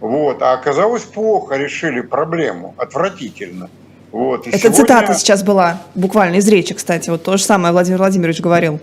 Вот. 0.00 0.42
А 0.42 0.52
оказалось 0.52 1.04
плохо 1.04 1.56
решили 1.56 2.02
проблему, 2.02 2.74
отвратительно. 2.76 3.70
Вот. 4.12 4.46
И 4.46 4.50
Это 4.50 4.58
сегодня... 4.58 4.76
цитата 4.76 5.14
сейчас 5.14 5.42
была, 5.42 5.80
буквально 5.94 6.36
из 6.36 6.48
речи, 6.48 6.74
кстати. 6.74 7.08
Вот 7.08 7.24
то 7.24 7.38
же 7.38 7.42
самое 7.42 7.72
Владимир 7.72 8.00
Владимирович 8.00 8.40
говорил. 8.42 8.80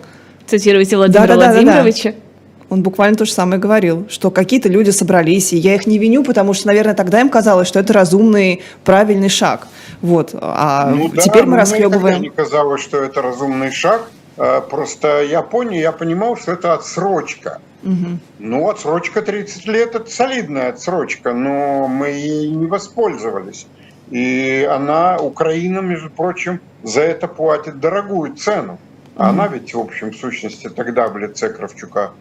Цитируете 0.48 0.98
Владимира 0.98 1.28
да, 1.28 1.36
да, 1.36 1.52
Владимировича? 1.52 2.10
Да, 2.10 2.16
да, 2.16 2.22
да. 2.22 2.27
Он 2.70 2.84
буквально 2.84 3.16
то 3.16 3.26
же 3.26 3.32
самое 3.32 3.60
говорил, 3.60 4.06
что 4.10 4.30
какие-то 4.30 4.68
люди 4.68 4.90
собрались, 4.90 5.54
и 5.54 5.58
я 5.58 5.76
их 5.76 5.88
не 5.88 5.98
виню, 5.98 6.24
потому 6.24 6.54
что, 6.54 6.68
наверное, 6.68 6.96
тогда 6.96 7.22
им 7.22 7.30
казалось, 7.30 7.68
что 7.68 7.80
это 7.80 7.94
разумный, 7.94 8.62
правильный 8.84 9.30
шаг. 9.30 9.68
Вот. 10.02 10.32
А 10.34 10.92
ну, 10.92 11.10
теперь 11.10 11.44
да, 11.44 11.52
мы 11.52 11.58
расхлебываем. 11.58 12.20
Мне 12.20 12.30
казалось, 12.30 12.82
что 12.82 12.98
это 12.98 13.22
разумный 13.22 13.72
шаг. 13.72 14.10
А, 14.38 14.62
просто 14.62 15.24
я 15.24 15.42
понял, 15.42 15.80
я 15.80 15.92
понимал, 15.92 16.36
что 16.36 16.52
это 16.52 16.74
отсрочка. 16.74 17.60
Угу. 17.84 18.20
Ну, 18.40 18.70
отсрочка 18.70 19.22
30 19.22 19.66
лет– 19.68 19.96
это 19.96 20.10
солидная 20.10 20.70
отсрочка, 20.70 21.34
но 21.34 21.88
мы 21.88 22.10
ей 22.10 22.50
не 22.50 22.66
воспользовались. 22.66 23.66
И 24.10 24.68
она, 24.70 25.18
Украина, 25.18 25.80
между 25.80 26.10
прочим, 26.10 26.60
за 26.84 27.02
это 27.02 27.28
платит 27.28 27.80
дорогую 27.80 28.36
цену. 28.36 28.78
Она 29.16 29.48
ведь, 29.48 29.74
в 29.74 29.80
общем, 29.80 30.12
в 30.12 30.16
сущности, 30.16 30.70
тогда 30.70 31.08
в 31.08 31.18
лице 31.18 31.50
Кравчука 31.50 32.12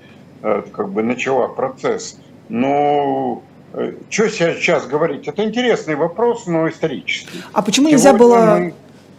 как 0.43 0.91
бы 0.91 1.03
начала 1.03 1.49
процесс. 1.49 2.19
Но 2.49 3.43
э, 3.73 3.93
что 4.09 4.29
сейчас 4.29 4.87
говорить? 4.87 5.27
Это 5.27 5.45
интересный 5.45 5.97
вопрос, 5.97 6.47
но 6.47 6.69
исторический. 6.69 7.43
А 7.53 7.63
почему 7.63 7.89
нельзя 7.89 8.13
было... 8.13 8.57
Мы... 8.59 8.75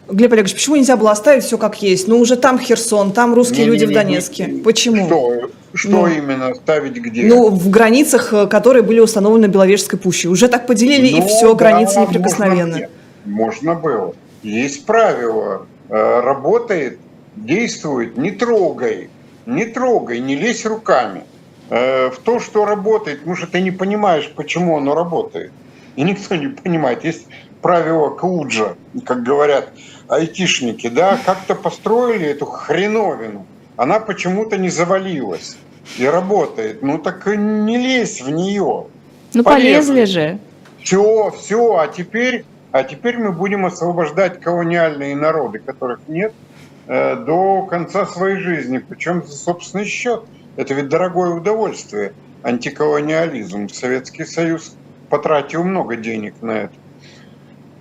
Глеб 0.10 0.32
Олегович, 0.32 0.54
почему 0.54 0.78
нельзя 0.78 0.96
было 0.96 1.12
оставить 1.12 1.44
все 1.44 1.58
как 1.58 1.82
есть? 1.82 2.08
Ну, 2.08 2.18
уже 2.20 2.38
там 2.38 2.58
Херсон, 2.58 3.12
там 3.12 3.34
русские 3.34 3.66
не, 3.66 3.72
люди 3.72 3.84
не, 3.84 3.88
не, 3.88 3.92
в 3.92 3.96
Донецке. 3.96 4.46
Не, 4.46 4.62
почему? 4.62 5.06
Что, 5.06 5.50
что 5.74 5.90
ну, 5.90 6.08
именно 6.08 6.56
ставить 6.56 6.94
где? 6.94 7.24
Ну, 7.24 7.50
в 7.50 7.70
границах, 7.70 8.34
э, 8.34 8.48
которые 8.48 8.84
были 8.84 9.02
установлены 9.02 9.48
Беловежской 9.48 10.00
пущей. 10.00 10.30
Уже 10.30 10.48
так 10.48 10.66
поделили, 10.66 11.12
ну, 11.12 11.18
и 11.18 11.28
все, 11.28 11.50
да, 11.50 11.56
границы 11.56 12.00
неприкосновенны. 12.00 12.90
Можно, 13.26 13.74
можно 13.74 13.76
было. 13.76 14.16
Есть 14.44 14.86
правило. 14.86 15.66
Работает, 15.90 17.00
действует, 17.36 18.18
не 18.18 18.32
трогай 18.32 19.10
не 19.48 19.66
трогай, 19.66 20.20
не 20.20 20.36
лезь 20.36 20.66
руками 20.66 21.24
э, 21.70 22.10
в 22.10 22.20
то, 22.20 22.40
что 22.40 22.66
работает, 22.66 23.20
потому 23.20 23.36
что 23.36 23.48
ты 23.48 23.62
не 23.62 23.72
понимаешь, 23.72 24.32
почему 24.36 24.78
оно 24.78 24.94
работает. 24.94 25.52
И 25.96 26.04
никто 26.04 26.36
не 26.36 26.50
понимает. 26.50 27.04
Есть 27.04 27.28
правило 27.62 28.10
Клуджа, 28.10 28.76
как 29.06 29.24
говорят 29.24 29.70
айтишники, 30.10 30.90
да, 30.90 31.18
как-то 31.26 31.56
построили 31.56 32.28
эту 32.28 32.46
хреновину, 32.46 33.46
она 33.78 34.00
почему-то 34.00 34.58
не 34.58 34.70
завалилась 34.70 35.58
и 35.98 36.06
работает. 36.06 36.84
Ну 36.84 36.98
так 37.00 37.26
не 37.26 37.78
лезь 37.78 38.22
в 38.22 38.30
нее. 38.30 38.88
Ну 39.34 39.44
полезли, 39.44 39.92
полезли 39.92 40.06
же. 40.06 40.40
Все, 40.84 41.34
все, 41.38 41.78
а 41.78 41.88
теперь, 41.88 42.46
а 42.72 42.84
теперь 42.84 43.18
мы 43.18 43.32
будем 43.32 43.66
освобождать 43.66 44.40
колониальные 44.42 45.16
народы, 45.16 45.60
которых 45.60 46.02
нет– 46.08 46.34
до 46.88 47.68
конца 47.70 48.06
своей 48.06 48.38
жизни, 48.38 48.78
причем 48.78 49.24
за 49.26 49.34
собственный 49.34 49.86
счет. 49.86 50.24
Это 50.56 50.74
ведь 50.74 50.90
дорогое 50.90 51.32
удовольствие, 51.32 52.14
антиколониализм. 52.44 53.70
Советский 53.70 54.26
Союз 54.26 54.76
потратил 55.10 55.64
много 55.64 55.96
денег 55.96 56.36
на 56.42 56.52
это. 56.52 56.74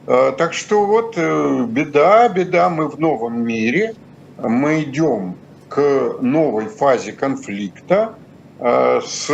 Э, 0.06 0.32
так 0.36 0.52
что 0.52 0.86
вот 0.86 1.14
э, 1.16 1.64
беда, 1.68 2.28
беда, 2.28 2.68
мы 2.68 2.88
в 2.88 2.98
новом 2.98 3.44
мире, 3.44 3.94
мы 4.38 4.82
идем 4.82 5.36
к 5.68 6.16
новой 6.20 6.66
фазе 6.66 7.12
конфликта 7.12 8.14
с 8.60 9.30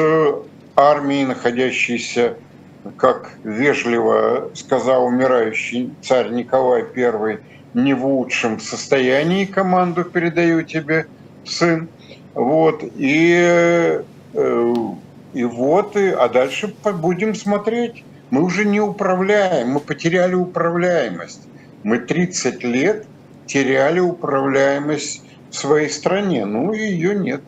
армией, 0.76 1.26
находящейся, 1.26 2.36
как 2.96 3.32
вежливо 3.44 4.50
сказал 4.54 5.06
умирающий 5.06 5.92
царь 6.02 6.30
Николай 6.30 6.82
I, 6.82 7.38
не 7.74 7.94
в 7.94 8.04
лучшем 8.04 8.60
состоянии 8.60 9.44
команду 9.44 10.04
передаю 10.04 10.62
тебе, 10.62 11.06
сын. 11.44 11.88
Вот, 12.34 12.82
и, 12.96 14.02
э, 14.34 14.74
и 15.34 15.44
вот, 15.44 15.96
и, 15.96 16.08
а 16.08 16.28
дальше 16.28 16.74
будем 17.00 17.34
смотреть. 17.34 18.04
Мы 18.30 18.42
уже 18.42 18.64
не 18.64 18.80
управляем, 18.80 19.72
мы 19.72 19.80
потеряли 19.80 20.34
управляемость. 20.34 21.42
Мы 21.82 21.98
30 21.98 22.64
лет 22.64 23.06
теряли 23.46 24.00
управляемость 24.00 25.22
в 25.50 25.54
своей 25.54 25.90
стране, 25.90 26.46
ну 26.46 26.72
ее 26.72 27.14
нет. 27.14 27.42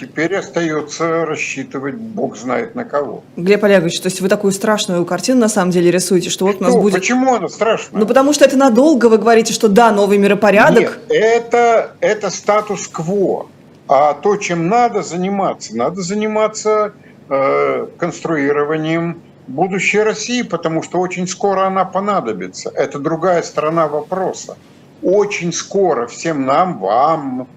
Теперь 0.00 0.34
остается 0.36 1.26
рассчитывать, 1.26 1.94
бог 1.94 2.36
знает 2.36 2.74
на 2.74 2.84
кого. 2.84 3.22
Глеб 3.36 3.64
Олегович, 3.64 4.00
то 4.00 4.06
есть 4.06 4.20
вы 4.20 4.28
такую 4.28 4.52
страшную 4.52 5.04
картину 5.04 5.40
на 5.40 5.48
самом 5.48 5.70
деле 5.70 5.90
рисуете, 5.90 6.30
что 6.30 6.46
вот 6.46 6.56
что? 6.56 6.64
у 6.64 6.66
нас 6.66 6.76
будет... 6.76 6.94
Почему 6.94 7.34
она 7.34 7.48
страшная? 7.48 8.00
Ну 8.00 8.06
потому 8.06 8.32
что 8.32 8.44
это 8.44 8.56
надолго, 8.56 9.06
вы 9.06 9.18
говорите, 9.18 9.52
что 9.52 9.68
да, 9.68 9.92
новый 9.92 10.18
миропорядок. 10.18 11.00
Нет, 11.08 11.22
это, 11.22 11.92
это 12.00 12.30
статус-кво. 12.30 13.48
А 13.88 14.14
то, 14.14 14.36
чем 14.36 14.68
надо 14.68 15.02
заниматься, 15.02 15.76
надо 15.76 16.02
заниматься 16.02 16.92
э, 17.28 17.86
конструированием 17.96 19.22
будущей 19.46 20.00
России, 20.00 20.42
потому 20.42 20.82
что 20.82 20.98
очень 20.98 21.26
скоро 21.26 21.66
она 21.66 21.84
понадобится. 21.84 22.70
Это 22.74 22.98
другая 22.98 23.42
сторона 23.42 23.88
вопроса. 23.88 24.56
Очень 25.02 25.52
скоро 25.52 26.06
всем 26.06 26.44
нам, 26.44 26.78
вам, 26.78 27.48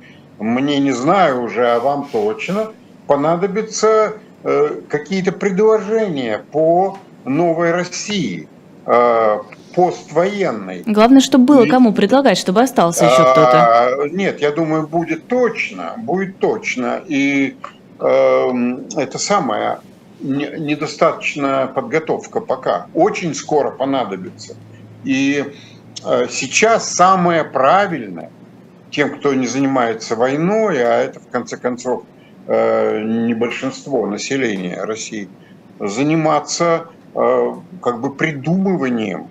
мне 0.42 0.80
не 0.80 0.92
знаю 0.92 1.44
уже, 1.44 1.68
а 1.68 1.80
вам 1.80 2.08
точно, 2.12 2.72
понадобятся 3.08 4.14
э, 4.44 4.82
какие-то 4.90 5.32
предложения 5.32 6.44
по 6.52 6.98
новой 7.26 7.72
России, 7.72 8.48
э, 8.86 9.38
поствоенной. 9.76 10.84
Главное, 10.86 11.22
чтобы 11.22 11.46
было 11.46 11.66
кому 11.66 11.94
предлагать, 11.94 12.38
чтобы 12.38 12.62
остался 12.62 13.06
еще 13.06 13.22
кто-то. 13.22 14.10
Нет, 14.12 14.42
я 14.42 14.52
думаю, 14.52 14.88
будет 14.88 15.28
точно, 15.28 15.94
будет 15.98 16.40
точно. 16.40 17.02
И 17.08 17.56
э, 18.00 18.52
это 18.98 19.18
самое, 19.20 19.80
недостаточная 20.20 21.68
подготовка 21.68 22.42
пока. 22.42 22.88
Очень 22.94 23.36
скоро 23.36 23.72
понадобится. 23.72 24.56
И 25.04 25.54
э, 26.04 26.28
сейчас 26.30 26.94
самое 26.94 27.44
правильное– 27.44 28.32
тем, 28.92 29.18
кто 29.18 29.34
не 29.34 29.48
занимается 29.48 30.16
войной, 30.16 30.84
а 30.84 31.02
это 31.02 31.20
в 31.20 31.28
конце 31.28 31.58
концов 31.58 32.04
э, 32.48 33.02
не 33.02 33.34
большинство 33.34 34.06
населения 34.06 34.84
России, 34.84 35.30
заниматься 35.80 36.88
э, 37.16 37.54
как 37.82 38.02
бы 38.02 38.14
придумыванием 38.14 39.28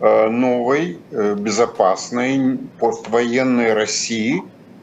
э, 0.00 0.28
новой 0.28 0.98
безопасной 1.10 2.58
поствоенной 2.78 3.72
России, 3.72 4.42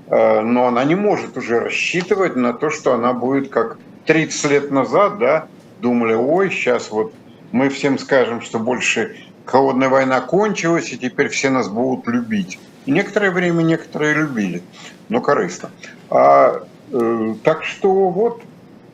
но 0.09 0.67
она 0.67 0.83
не 0.83 0.95
может 0.95 1.37
уже 1.37 1.59
рассчитывать 1.59 2.35
на 2.35 2.53
то, 2.53 2.69
что 2.69 2.93
она 2.93 3.13
будет 3.13 3.49
как 3.49 3.77
30 4.05 4.51
лет 4.51 4.69
назад, 4.69 5.17
да, 5.17 5.47
думали, 5.79 6.13
ой, 6.13 6.51
сейчас 6.51 6.91
вот 6.91 7.13
мы 7.53 7.69
всем 7.69 7.97
скажем, 7.97 8.41
что 8.41 8.59
больше 8.59 9.15
холодная 9.45 9.89
война 9.89 10.19
кончилась, 10.19 10.91
и 10.91 10.97
теперь 10.97 11.29
все 11.29 11.49
нас 11.49 11.69
будут 11.69 12.07
любить. 12.07 12.59
И 12.85 12.91
некоторое 12.91 13.31
время 13.31 13.61
некоторые 13.61 14.13
любили, 14.13 14.61
но 15.09 15.21
корыстно. 15.21 15.69
А, 16.09 16.63
э, 16.91 17.35
так 17.43 17.63
что 17.63 18.09
вот 18.09 18.41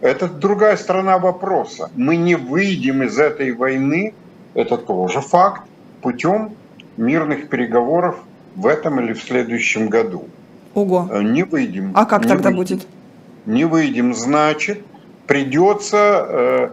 это 0.02 0.28
другая 0.28 0.78
сторона 0.78 1.18
вопроса. 1.18 1.90
Мы 1.96 2.16
не 2.16 2.36
выйдем 2.36 3.04
из 3.04 3.18
этой 3.18 3.52
войны, 3.52 4.14
это 4.54 4.78
тоже 4.78 5.22
факт, 5.22 5.64
путем 6.02 6.56
мирных 6.98 7.50
переговоров 7.50 8.18
в 8.56 8.68
этом 8.68 9.00
или 9.02 9.14
в 9.14 9.22
следующем 9.22 9.88
году. 9.90 10.26
Ого. 10.74 11.10
Э, 11.12 11.22
не 11.22 11.44
выйдем. 11.44 11.92
А 11.96 12.06
как 12.06 12.24
не 12.24 12.30
тогда 12.30 12.50
выйдем. 12.50 12.78
будет? 12.78 12.88
Не 13.46 13.66
выйдем, 13.66 14.14
значит, 14.14 14.82
придется 15.28 16.26
э, 16.30 16.70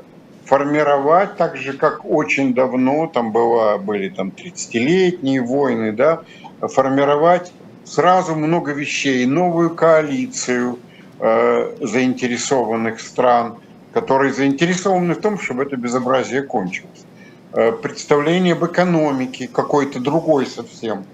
формировать 0.46 1.36
так 1.36 1.56
же, 1.56 1.72
как 1.72 2.04
очень 2.04 2.54
давно, 2.54 3.08
там 3.08 3.32
было, 3.32 3.78
были 3.78 4.08
там 4.08 4.28
30-летние 4.28 5.42
войны, 5.42 5.92
да, 5.92 6.22
формировать 6.60 7.52
сразу 7.84 8.34
много 8.34 8.72
вещей, 8.72 9.26
новую 9.26 9.74
коалицию 9.74 10.78
э, 11.18 11.76
заинтересованных 11.80 13.00
стран, 13.00 13.56
которые 13.92 14.32
заинтересованы 14.32 15.14
в 15.14 15.20
том, 15.20 15.38
чтобы 15.38 15.64
это 15.64 15.76
безобразие 15.76 16.42
кончилось. 16.42 17.04
Э, 17.52 17.72
представление 17.72 18.54
об 18.54 18.64
экономике 18.64 19.48
какой-то 19.52 20.00
другой 20.00 20.46
совсем, 20.46 21.04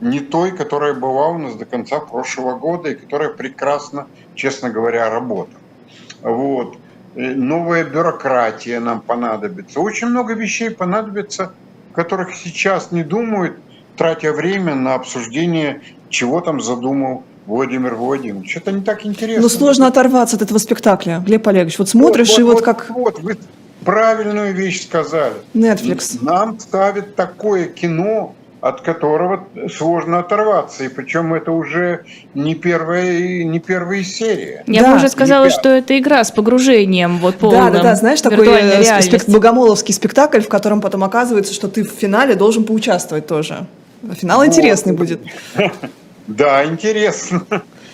не 0.00 0.20
той, 0.20 0.52
которая 0.52 0.94
была 0.94 1.28
у 1.28 1.38
нас 1.38 1.54
до 1.54 1.64
конца 1.64 2.00
прошлого 2.00 2.58
года 2.58 2.90
и 2.90 2.94
которая 2.94 3.30
прекрасно, 3.30 4.06
честно 4.34 4.70
говоря, 4.70 5.10
работала. 5.10 5.60
Вот. 6.22 6.76
Э, 7.14 7.34
новая 7.34 7.84
бюрократия 7.84 8.80
нам 8.80 9.00
понадобится. 9.00 9.80
Очень 9.80 10.08
много 10.08 10.34
вещей 10.34 10.70
понадобится, 10.70 11.52
которых 11.94 12.34
сейчас 12.34 12.92
не 12.92 13.02
думают, 13.02 13.58
тратя 13.96 14.32
время 14.32 14.74
на 14.74 14.94
обсуждение, 14.94 15.80
чего 16.08 16.40
там 16.40 16.60
задумал 16.60 17.24
Владимир 17.46 17.94
Владимирович. 17.94 18.56
Это 18.56 18.72
не 18.72 18.82
так 18.82 19.04
интересно. 19.06 19.42
Ну, 19.42 19.48
сложно 19.48 19.86
оторваться 19.86 20.36
от 20.36 20.42
этого 20.42 20.58
спектакля, 20.58 21.22
Глеб 21.24 21.46
Олегович. 21.48 21.78
Вот 21.78 21.88
смотришь 21.88 22.28
вот, 22.30 22.38
и 22.38 22.42
вот, 22.42 22.54
вот 22.54 22.64
как... 22.64 22.90
Вот, 22.90 23.18
вы 23.20 23.38
правильную 23.84 24.54
вещь 24.54 24.82
сказали. 24.82 25.34
Netflix. 25.54 26.18
Нам 26.20 26.60
ставят 26.60 27.16
такое 27.16 27.66
кино, 27.66 28.34
от 28.60 28.80
которого 28.80 29.46
сложно 29.72 30.18
оторваться. 30.18 30.84
И 30.84 30.88
причем 30.88 31.32
это 31.34 31.52
уже 31.52 32.04
не 32.34 32.54
первая, 32.54 33.44
не 33.44 33.60
первая 33.60 34.02
серия. 34.02 34.64
Я 34.66 34.82
Да, 34.82 34.90
бы 34.90 34.96
уже 34.96 35.08
сказала, 35.08 35.48
что 35.50 35.68
это 35.68 35.98
игра 35.98 36.24
с 36.24 36.30
погружением 36.30 37.18
вот 37.18 37.36
полным. 37.36 37.66
Да, 37.66 37.70
да, 37.70 37.82
да, 37.82 37.94
знаешь, 37.94 38.20
такой 38.20 38.48
э, 38.48 38.80
реальности. 38.80 39.14
спек- 39.16 39.30
богомоловский 39.30 39.94
спектакль, 39.94 40.40
в 40.40 40.48
котором 40.48 40.80
потом 40.80 41.04
оказывается, 41.04 41.54
что 41.54 41.68
ты 41.68 41.84
в 41.84 41.90
финале 41.90 42.34
должен 42.34 42.64
поучаствовать 42.64 43.26
тоже. 43.26 43.66
Финал 44.14 44.38
Вот. 44.38 44.46
интересный 44.46 44.92
будет. 44.92 45.20
Да, 46.26 46.62
интересно. 46.66 47.40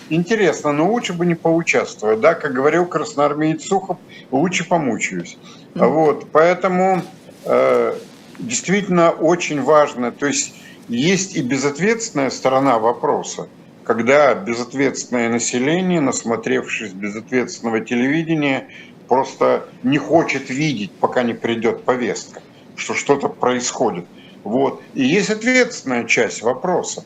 Интересно, 0.09 0.73
но 0.73 0.91
лучше 0.91 1.13
бы 1.13 1.25
не 1.25 1.35
поучаствовать, 1.35 2.19
да, 2.19 2.33
как 2.33 2.53
говорил 2.53 2.85
красноармеец 2.85 3.63
Сухов, 3.65 3.97
лучше 4.29 4.67
помучаюсь. 4.67 5.37
Вот, 5.73 6.27
поэтому 6.33 7.01
э, 7.45 7.93
действительно 8.39 9.11
очень 9.11 9.61
важно, 9.61 10.11
то 10.11 10.25
есть 10.25 10.53
есть 10.87 11.35
и 11.35 11.41
безответственная 11.41 12.29
сторона 12.29 12.79
вопроса, 12.79 13.47
когда 13.83 14.33
безответственное 14.33 15.29
население, 15.29 16.01
насмотревшись 16.01 16.91
безответственного 16.91 17.81
телевидения, 17.81 18.67
просто 19.07 19.67
не 19.83 19.97
хочет 19.97 20.49
видеть, 20.49 20.91
пока 20.91 21.23
не 21.23 21.33
придет 21.33 21.83
повестка, 21.83 22.41
что 22.75 22.93
что-то 22.93 23.29
происходит. 23.29 24.05
Вот. 24.43 24.81
И 24.93 25.03
есть 25.03 25.29
ответственная 25.29 26.05
часть 26.05 26.41
вопроса. 26.41 27.03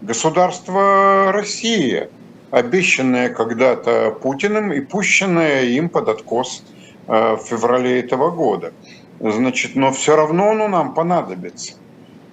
Государство 0.00 1.30
Россия, 1.32 2.10
обещанное 2.50 3.28
когда-то 3.28 4.10
Путиным 4.10 4.72
и 4.72 4.80
пущенное 4.80 5.62
им 5.62 5.88
под 5.88 6.08
откос 6.08 6.64
э, 7.06 7.36
в 7.36 7.42
феврале 7.46 8.00
этого 8.00 8.30
года. 8.30 8.72
Значит, 9.30 9.76
но 9.76 9.92
все 9.92 10.16
равно 10.16 10.50
оно 10.50 10.66
нам 10.66 10.94
понадобится. 10.94 11.74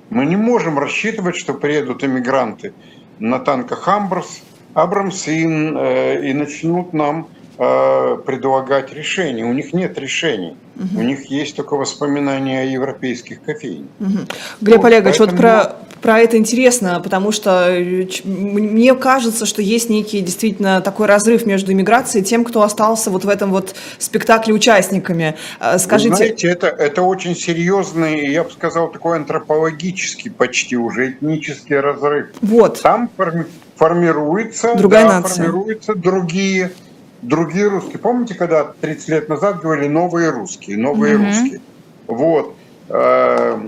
Мы 0.10 0.26
не 0.26 0.36
можем 0.36 0.80
рассчитывать, 0.80 1.38
что 1.38 1.54
приедут 1.54 2.04
иммигранты 2.04 2.74
на 3.20 3.38
танках 3.38 3.88
Амбрс, 3.88 4.42
Абрамс 4.74 5.28
и, 5.28 5.46
э, 5.46 6.30
и 6.30 6.34
начнут 6.34 6.92
нам 6.94 7.28
предлагать 7.60 8.94
решения. 8.94 9.44
У 9.44 9.54
них 9.54 9.74
нет 9.74 9.98
решений. 10.00 10.56
У 10.96 11.02
них 11.02 11.26
есть 11.26 11.58
только 11.58 11.76
воспоминания 11.76 12.62
о 12.62 12.64
европейских 12.64 13.42
кофейнях. 13.44 13.88
Мгм. 14.00 14.28
Глеб 14.62 14.78
Вот, 14.78 14.86
Олегович, 14.86 15.20
вот 15.20 15.30
поэтому- 15.32 15.42
про, 15.42 15.76
про 16.02 16.20
это 16.22 16.38
интересно, 16.38 17.02
потому 17.04 17.34
что 17.34 17.66
э, 17.70 18.08
мне 18.24 18.96
кажется, 18.96 19.46
что 19.46 19.62
есть 19.62 19.90
некий 19.90 20.22
действительно 20.22 20.80
такой 20.80 21.08
разрыв 21.08 21.46
между 21.46 21.74
иммиграцией 21.74 22.24
и 22.24 22.26
тем, 22.26 22.46
кто 22.46 22.62
остался 22.62 23.10
вот 23.10 23.26
в 23.26 23.30
этом 23.30 23.52
вот 23.52 23.76
спектакле 23.98 24.54
участниками. 24.54 25.36
Э, 25.60 25.74
Вы 25.74 25.80
Скажите, 25.80 26.16
знаете, 26.16 26.48
это, 26.48 26.68
это 26.68 27.02
очень 27.02 27.36
серьезный, 27.36 28.32
я 28.32 28.46
бы 28.46 28.52
сказал, 28.52 28.90
такой 28.90 29.18
антропологический 29.18 30.32
почти 30.32 30.78
уже 30.78 31.12
этнический 31.12 31.78
разрыв. 31.78 32.28
вот, 32.42 32.82
Там 32.82 33.10
форми- 33.18 33.48
формируется, 33.76 34.76
Другая 34.76 35.06
да, 35.10 35.20
нация. 35.20 35.44
формируются 35.44 35.94
другие, 35.94 36.72
другие 37.22 37.68
русские. 37.68 38.00
Помните, 38.00 38.36
когда 38.36 38.66
30 38.82 39.10
лет 39.10 39.30
назад 39.30 39.62
говорили 39.62 39.88
новые 39.88 40.30
русские, 40.30 40.78
новые 40.78 41.18
Мгм. 41.18 41.26
русские? 41.28 41.62
Вот. 42.08 42.56
Э, 42.90 43.60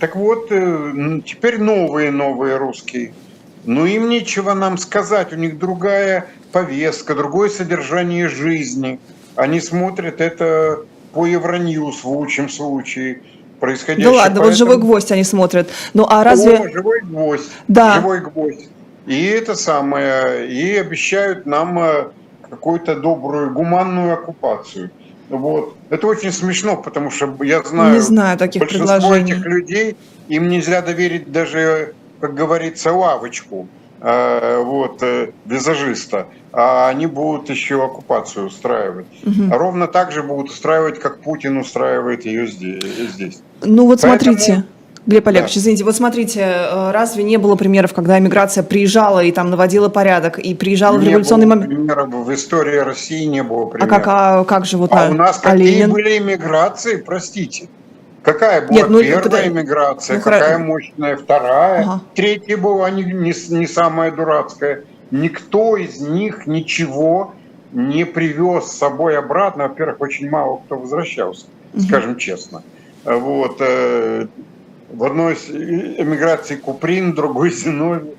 Так 0.00 0.16
вот, 0.16 0.48
э, 0.50 1.20
теперь 1.24 1.58
новые 1.60 2.10
новые 2.10 2.56
русские. 2.58 3.12
Но 3.64 3.86
им 3.86 4.08
нечего 4.08 4.54
нам 4.54 4.78
сказать, 4.78 5.32
у 5.32 5.36
них 5.36 5.58
другая 5.58 6.26
повестка, 6.52 7.14
другое 7.14 7.48
содержание 7.48 8.28
жизни. 8.28 8.98
Они 9.36 9.60
смотрят 9.60 10.20
это 10.20 10.80
по 11.12 11.26
Евроньюз 11.26 12.04
в 12.04 12.08
лучшем 12.08 12.48
случае 12.48 13.20
происходящее. 13.60 14.12
да 14.12 14.16
ладно, 14.18 14.40
вот 14.42 14.54
живой 14.54 14.74
Поэтому- 14.76 14.90
гвоздь 14.92 15.12
они 15.12 15.24
смотрят. 15.24 15.68
Ну 15.94 16.06
а 16.08 16.22
разве... 16.22 16.56
о, 16.58 16.68
живой 16.70 17.00
гвоздь. 17.02 17.50
Да. 17.66 17.94
Живой 17.96 18.20
гвоздь. 18.20 18.68
И 19.06 19.24
это 19.26 19.54
самое, 19.54 20.48
и 20.48 20.76
обещают 20.76 21.46
нам 21.46 21.78
э, 21.78 22.04
какую-то 22.50 22.94
добрую, 22.96 23.52
гуманную 23.52 24.14
оккупацию. 24.14 24.90
Вот. 25.28 25.74
Это 25.90 26.06
очень 26.06 26.32
смешно, 26.32 26.76
потому 26.76 27.10
что 27.10 27.34
я 27.42 27.62
знаю, 27.62 27.94
Не 27.94 28.00
знаю 28.00 28.38
таких 28.38 28.60
большинство 28.60 28.86
предложений. 28.96 29.32
этих 29.32 29.46
людей, 29.46 29.96
им 30.28 30.48
нельзя 30.48 30.80
доверить 30.82 31.30
даже, 31.30 31.94
как 32.20 32.34
говорится, 32.34 32.92
лавочку 32.92 33.68
э, 34.00 34.62
вот, 34.64 35.02
э, 35.02 35.32
визажиста, 35.44 36.28
а 36.52 36.88
они 36.88 37.06
будут 37.06 37.50
еще 37.50 37.84
оккупацию 37.84 38.46
устраивать. 38.46 39.06
А 39.50 39.58
ровно 39.58 39.86
так 39.86 40.12
же 40.12 40.22
будут 40.22 40.50
устраивать, 40.50 40.98
как 41.00 41.20
Путин 41.20 41.58
устраивает 41.58 42.24
ее 42.24 42.46
здесь. 42.46 42.84
здесь. 43.12 43.42
Ну 43.62 43.86
вот 43.86 44.00
Поэтому- 44.00 44.38
смотрите, 44.38 44.64
Глеб 45.08 45.26
Олегович, 45.26 45.56
извините, 45.56 45.84
вот 45.84 45.96
смотрите, 45.96 46.40
э, 46.42 46.90
разве 46.90 47.24
не 47.24 47.38
было 47.38 47.56
примеров, 47.56 47.94
когда 47.94 48.18
миграция 48.18 48.62
приезжала 48.62 49.20
и 49.24 49.32
там 49.32 49.48
наводила 49.48 49.88
порядок, 49.88 50.38
и 50.38 50.54
приезжала 50.54 50.98
в 50.98 51.00
Не 51.02 51.08
революционный 51.08 51.46
было 51.46 51.54
момент? 51.54 51.72
примеров, 51.74 52.08
в 52.26 52.34
истории 52.34 52.76
России 52.76 53.24
не 53.24 53.42
было 53.42 53.62
А 53.64 53.66
примеров. 53.70 53.88
как, 53.88 54.04
а 54.06 54.44
как 54.44 54.66
же 54.66 54.76
вот 54.76 54.92
А 54.92 55.06
а, 55.06 55.10
у 55.10 55.14
нас 55.14 55.40
а 55.42 55.52
какие 55.52 55.76
Ленин? 55.76 55.92
были 55.92 56.18
иммиграции, 56.18 56.96
простите? 56.98 57.68
Какая 58.22 58.60
была 58.66 58.70
Нет, 58.76 58.90
ну, 58.90 59.00
первая 59.00 59.22
когда- 59.22 59.46
иммиграция, 59.48 60.16
ну, 60.18 60.22
какая 60.22 60.58
хоро- 60.58 60.62
мощная 60.62 61.16
вторая, 61.16 61.82
Ага. 61.84 62.00
третья 62.14 62.58
была 62.58 62.90
не, 62.90 63.02
не, 63.04 63.32
не 63.56 63.66
самая 63.66 64.10
дурацкая. 64.10 64.84
Никто 65.10 65.78
из 65.78 66.02
них 66.02 66.46
ничего 66.46 67.32
не 67.72 68.04
привез 68.04 68.64
с 68.66 68.76
собой 68.76 69.16
обратно. 69.16 69.68
Во-первых, 69.68 70.02
очень 70.02 70.28
мало 70.28 70.60
кто 70.66 70.76
возвращался, 70.76 71.46
скажем 71.78 72.18
честно. 72.18 72.62
Вот, 73.06 73.56
э, 73.60 74.26
в 74.92 75.04
одной 75.04 75.34
из 75.34 75.48
эмиграции 75.50 76.56
Куприн, 76.56 77.12
другой 77.14 77.50
Зиновий. 77.52 78.10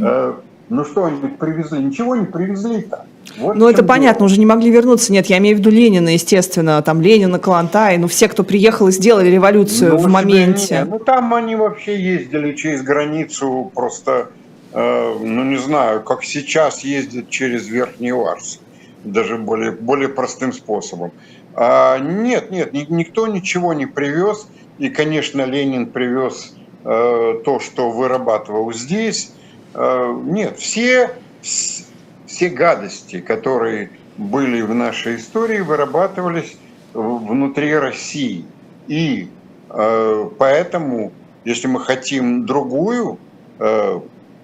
Э, 0.00 0.34
ну 0.68 0.84
что 0.84 1.04
они 1.04 1.28
привезли? 1.28 1.78
Ничего 1.78 2.16
не 2.16 2.26
привезли-то. 2.26 3.06
Вот 3.38 3.56
Ну, 3.56 3.68
это 3.68 3.82
понятно, 3.82 4.20
дело. 4.20 4.26
уже 4.26 4.38
не 4.38 4.46
могли 4.46 4.70
вернуться. 4.70 5.12
Нет, 5.12 5.26
я 5.26 5.38
имею 5.38 5.56
в 5.56 5.60
виду 5.60 5.70
Ленина, 5.70 6.08
естественно, 6.10 6.80
там 6.82 7.00
Ленина, 7.00 7.38
Калантай, 7.38 7.98
ну, 7.98 8.06
все, 8.08 8.28
кто 8.28 8.44
приехал 8.44 8.88
и 8.88 8.92
сделали 8.92 9.28
революцию 9.28 9.92
Ну, 9.92 9.98
в 9.98 10.06
моменте. 10.08 10.84
не, 10.84 10.90
Ну, 10.90 10.98
там 10.98 11.34
они 11.34 11.54
вообще 11.56 12.00
ездили 12.00 12.52
через 12.54 12.82
границу 12.82 13.70
просто, 13.74 14.28
э, 14.72 15.14
ну, 15.20 15.44
не 15.44 15.56
знаю, 15.58 16.02
как 16.02 16.22
сейчас 16.24 16.80
ездят 16.84 17.28
через 17.28 17.68
Верхний 17.68 18.12
Ларс, 18.12 18.60
даже 19.04 19.36
более, 19.38 19.72
более 19.72 20.08
простым 20.08 20.52
способом. 20.52 21.10
А, 21.54 21.98
нет, 21.98 22.50
нет, 22.50 22.72
ни- 22.72 22.86
никто 22.88 23.26
ничего 23.26 23.72
не 23.74 23.86
привез. 23.86 24.46
И, 24.78 24.90
конечно, 24.90 25.42
Ленин 25.42 25.86
привез 25.86 26.54
э, 26.84 27.40
то, 27.44 27.60
что 27.60 27.90
вырабатывал 27.90 28.72
здесь. 28.72 29.32
Э, 29.74 30.14
нет, 30.24 30.58
все, 30.58 31.10
все 31.40 32.48
гадости, 32.48 33.20
которые 33.20 33.90
были 34.18 34.60
в 34.60 34.74
нашей 34.74 35.16
истории, 35.16 35.60
вырабатывались 35.60 36.56
внутри 36.92 37.74
России. 37.74 38.44
И 38.86 39.28
э, 39.70 40.30
поэтому, 40.38 41.12
если 41.44 41.68
мы 41.68 41.80
хотим 41.80 42.46
другую 42.46 43.18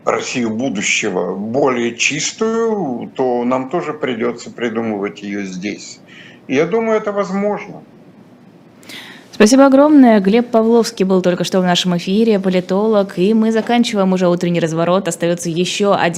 Россию 0.06 0.56
будущего, 0.56 1.34
более 1.34 1.96
чистую, 1.96 3.10
то 3.14 3.44
нам 3.44 3.68
тоже 3.68 3.92
придется 3.92 4.50
придумывать 4.50 5.22
ее 5.22 5.44
здесь. 5.44 6.00
И 6.46 6.54
я 6.54 6.64
думаю, 6.64 6.96
это 6.96 7.12
возможно. 7.12 7.82
Спасибо 9.32 9.66
огромное. 9.66 10.20
Глеб 10.20 10.50
Павловский 10.50 11.06
был 11.06 11.22
только 11.22 11.44
что 11.44 11.60
в 11.60 11.64
нашем 11.64 11.96
эфире, 11.96 12.38
политолог. 12.38 13.18
И 13.18 13.32
мы 13.32 13.50
заканчиваем 13.50 14.12
уже 14.12 14.28
утренний 14.28 14.60
разворот. 14.60 15.08
Остается 15.08 15.48
еще 15.48 15.94
один 15.94 16.10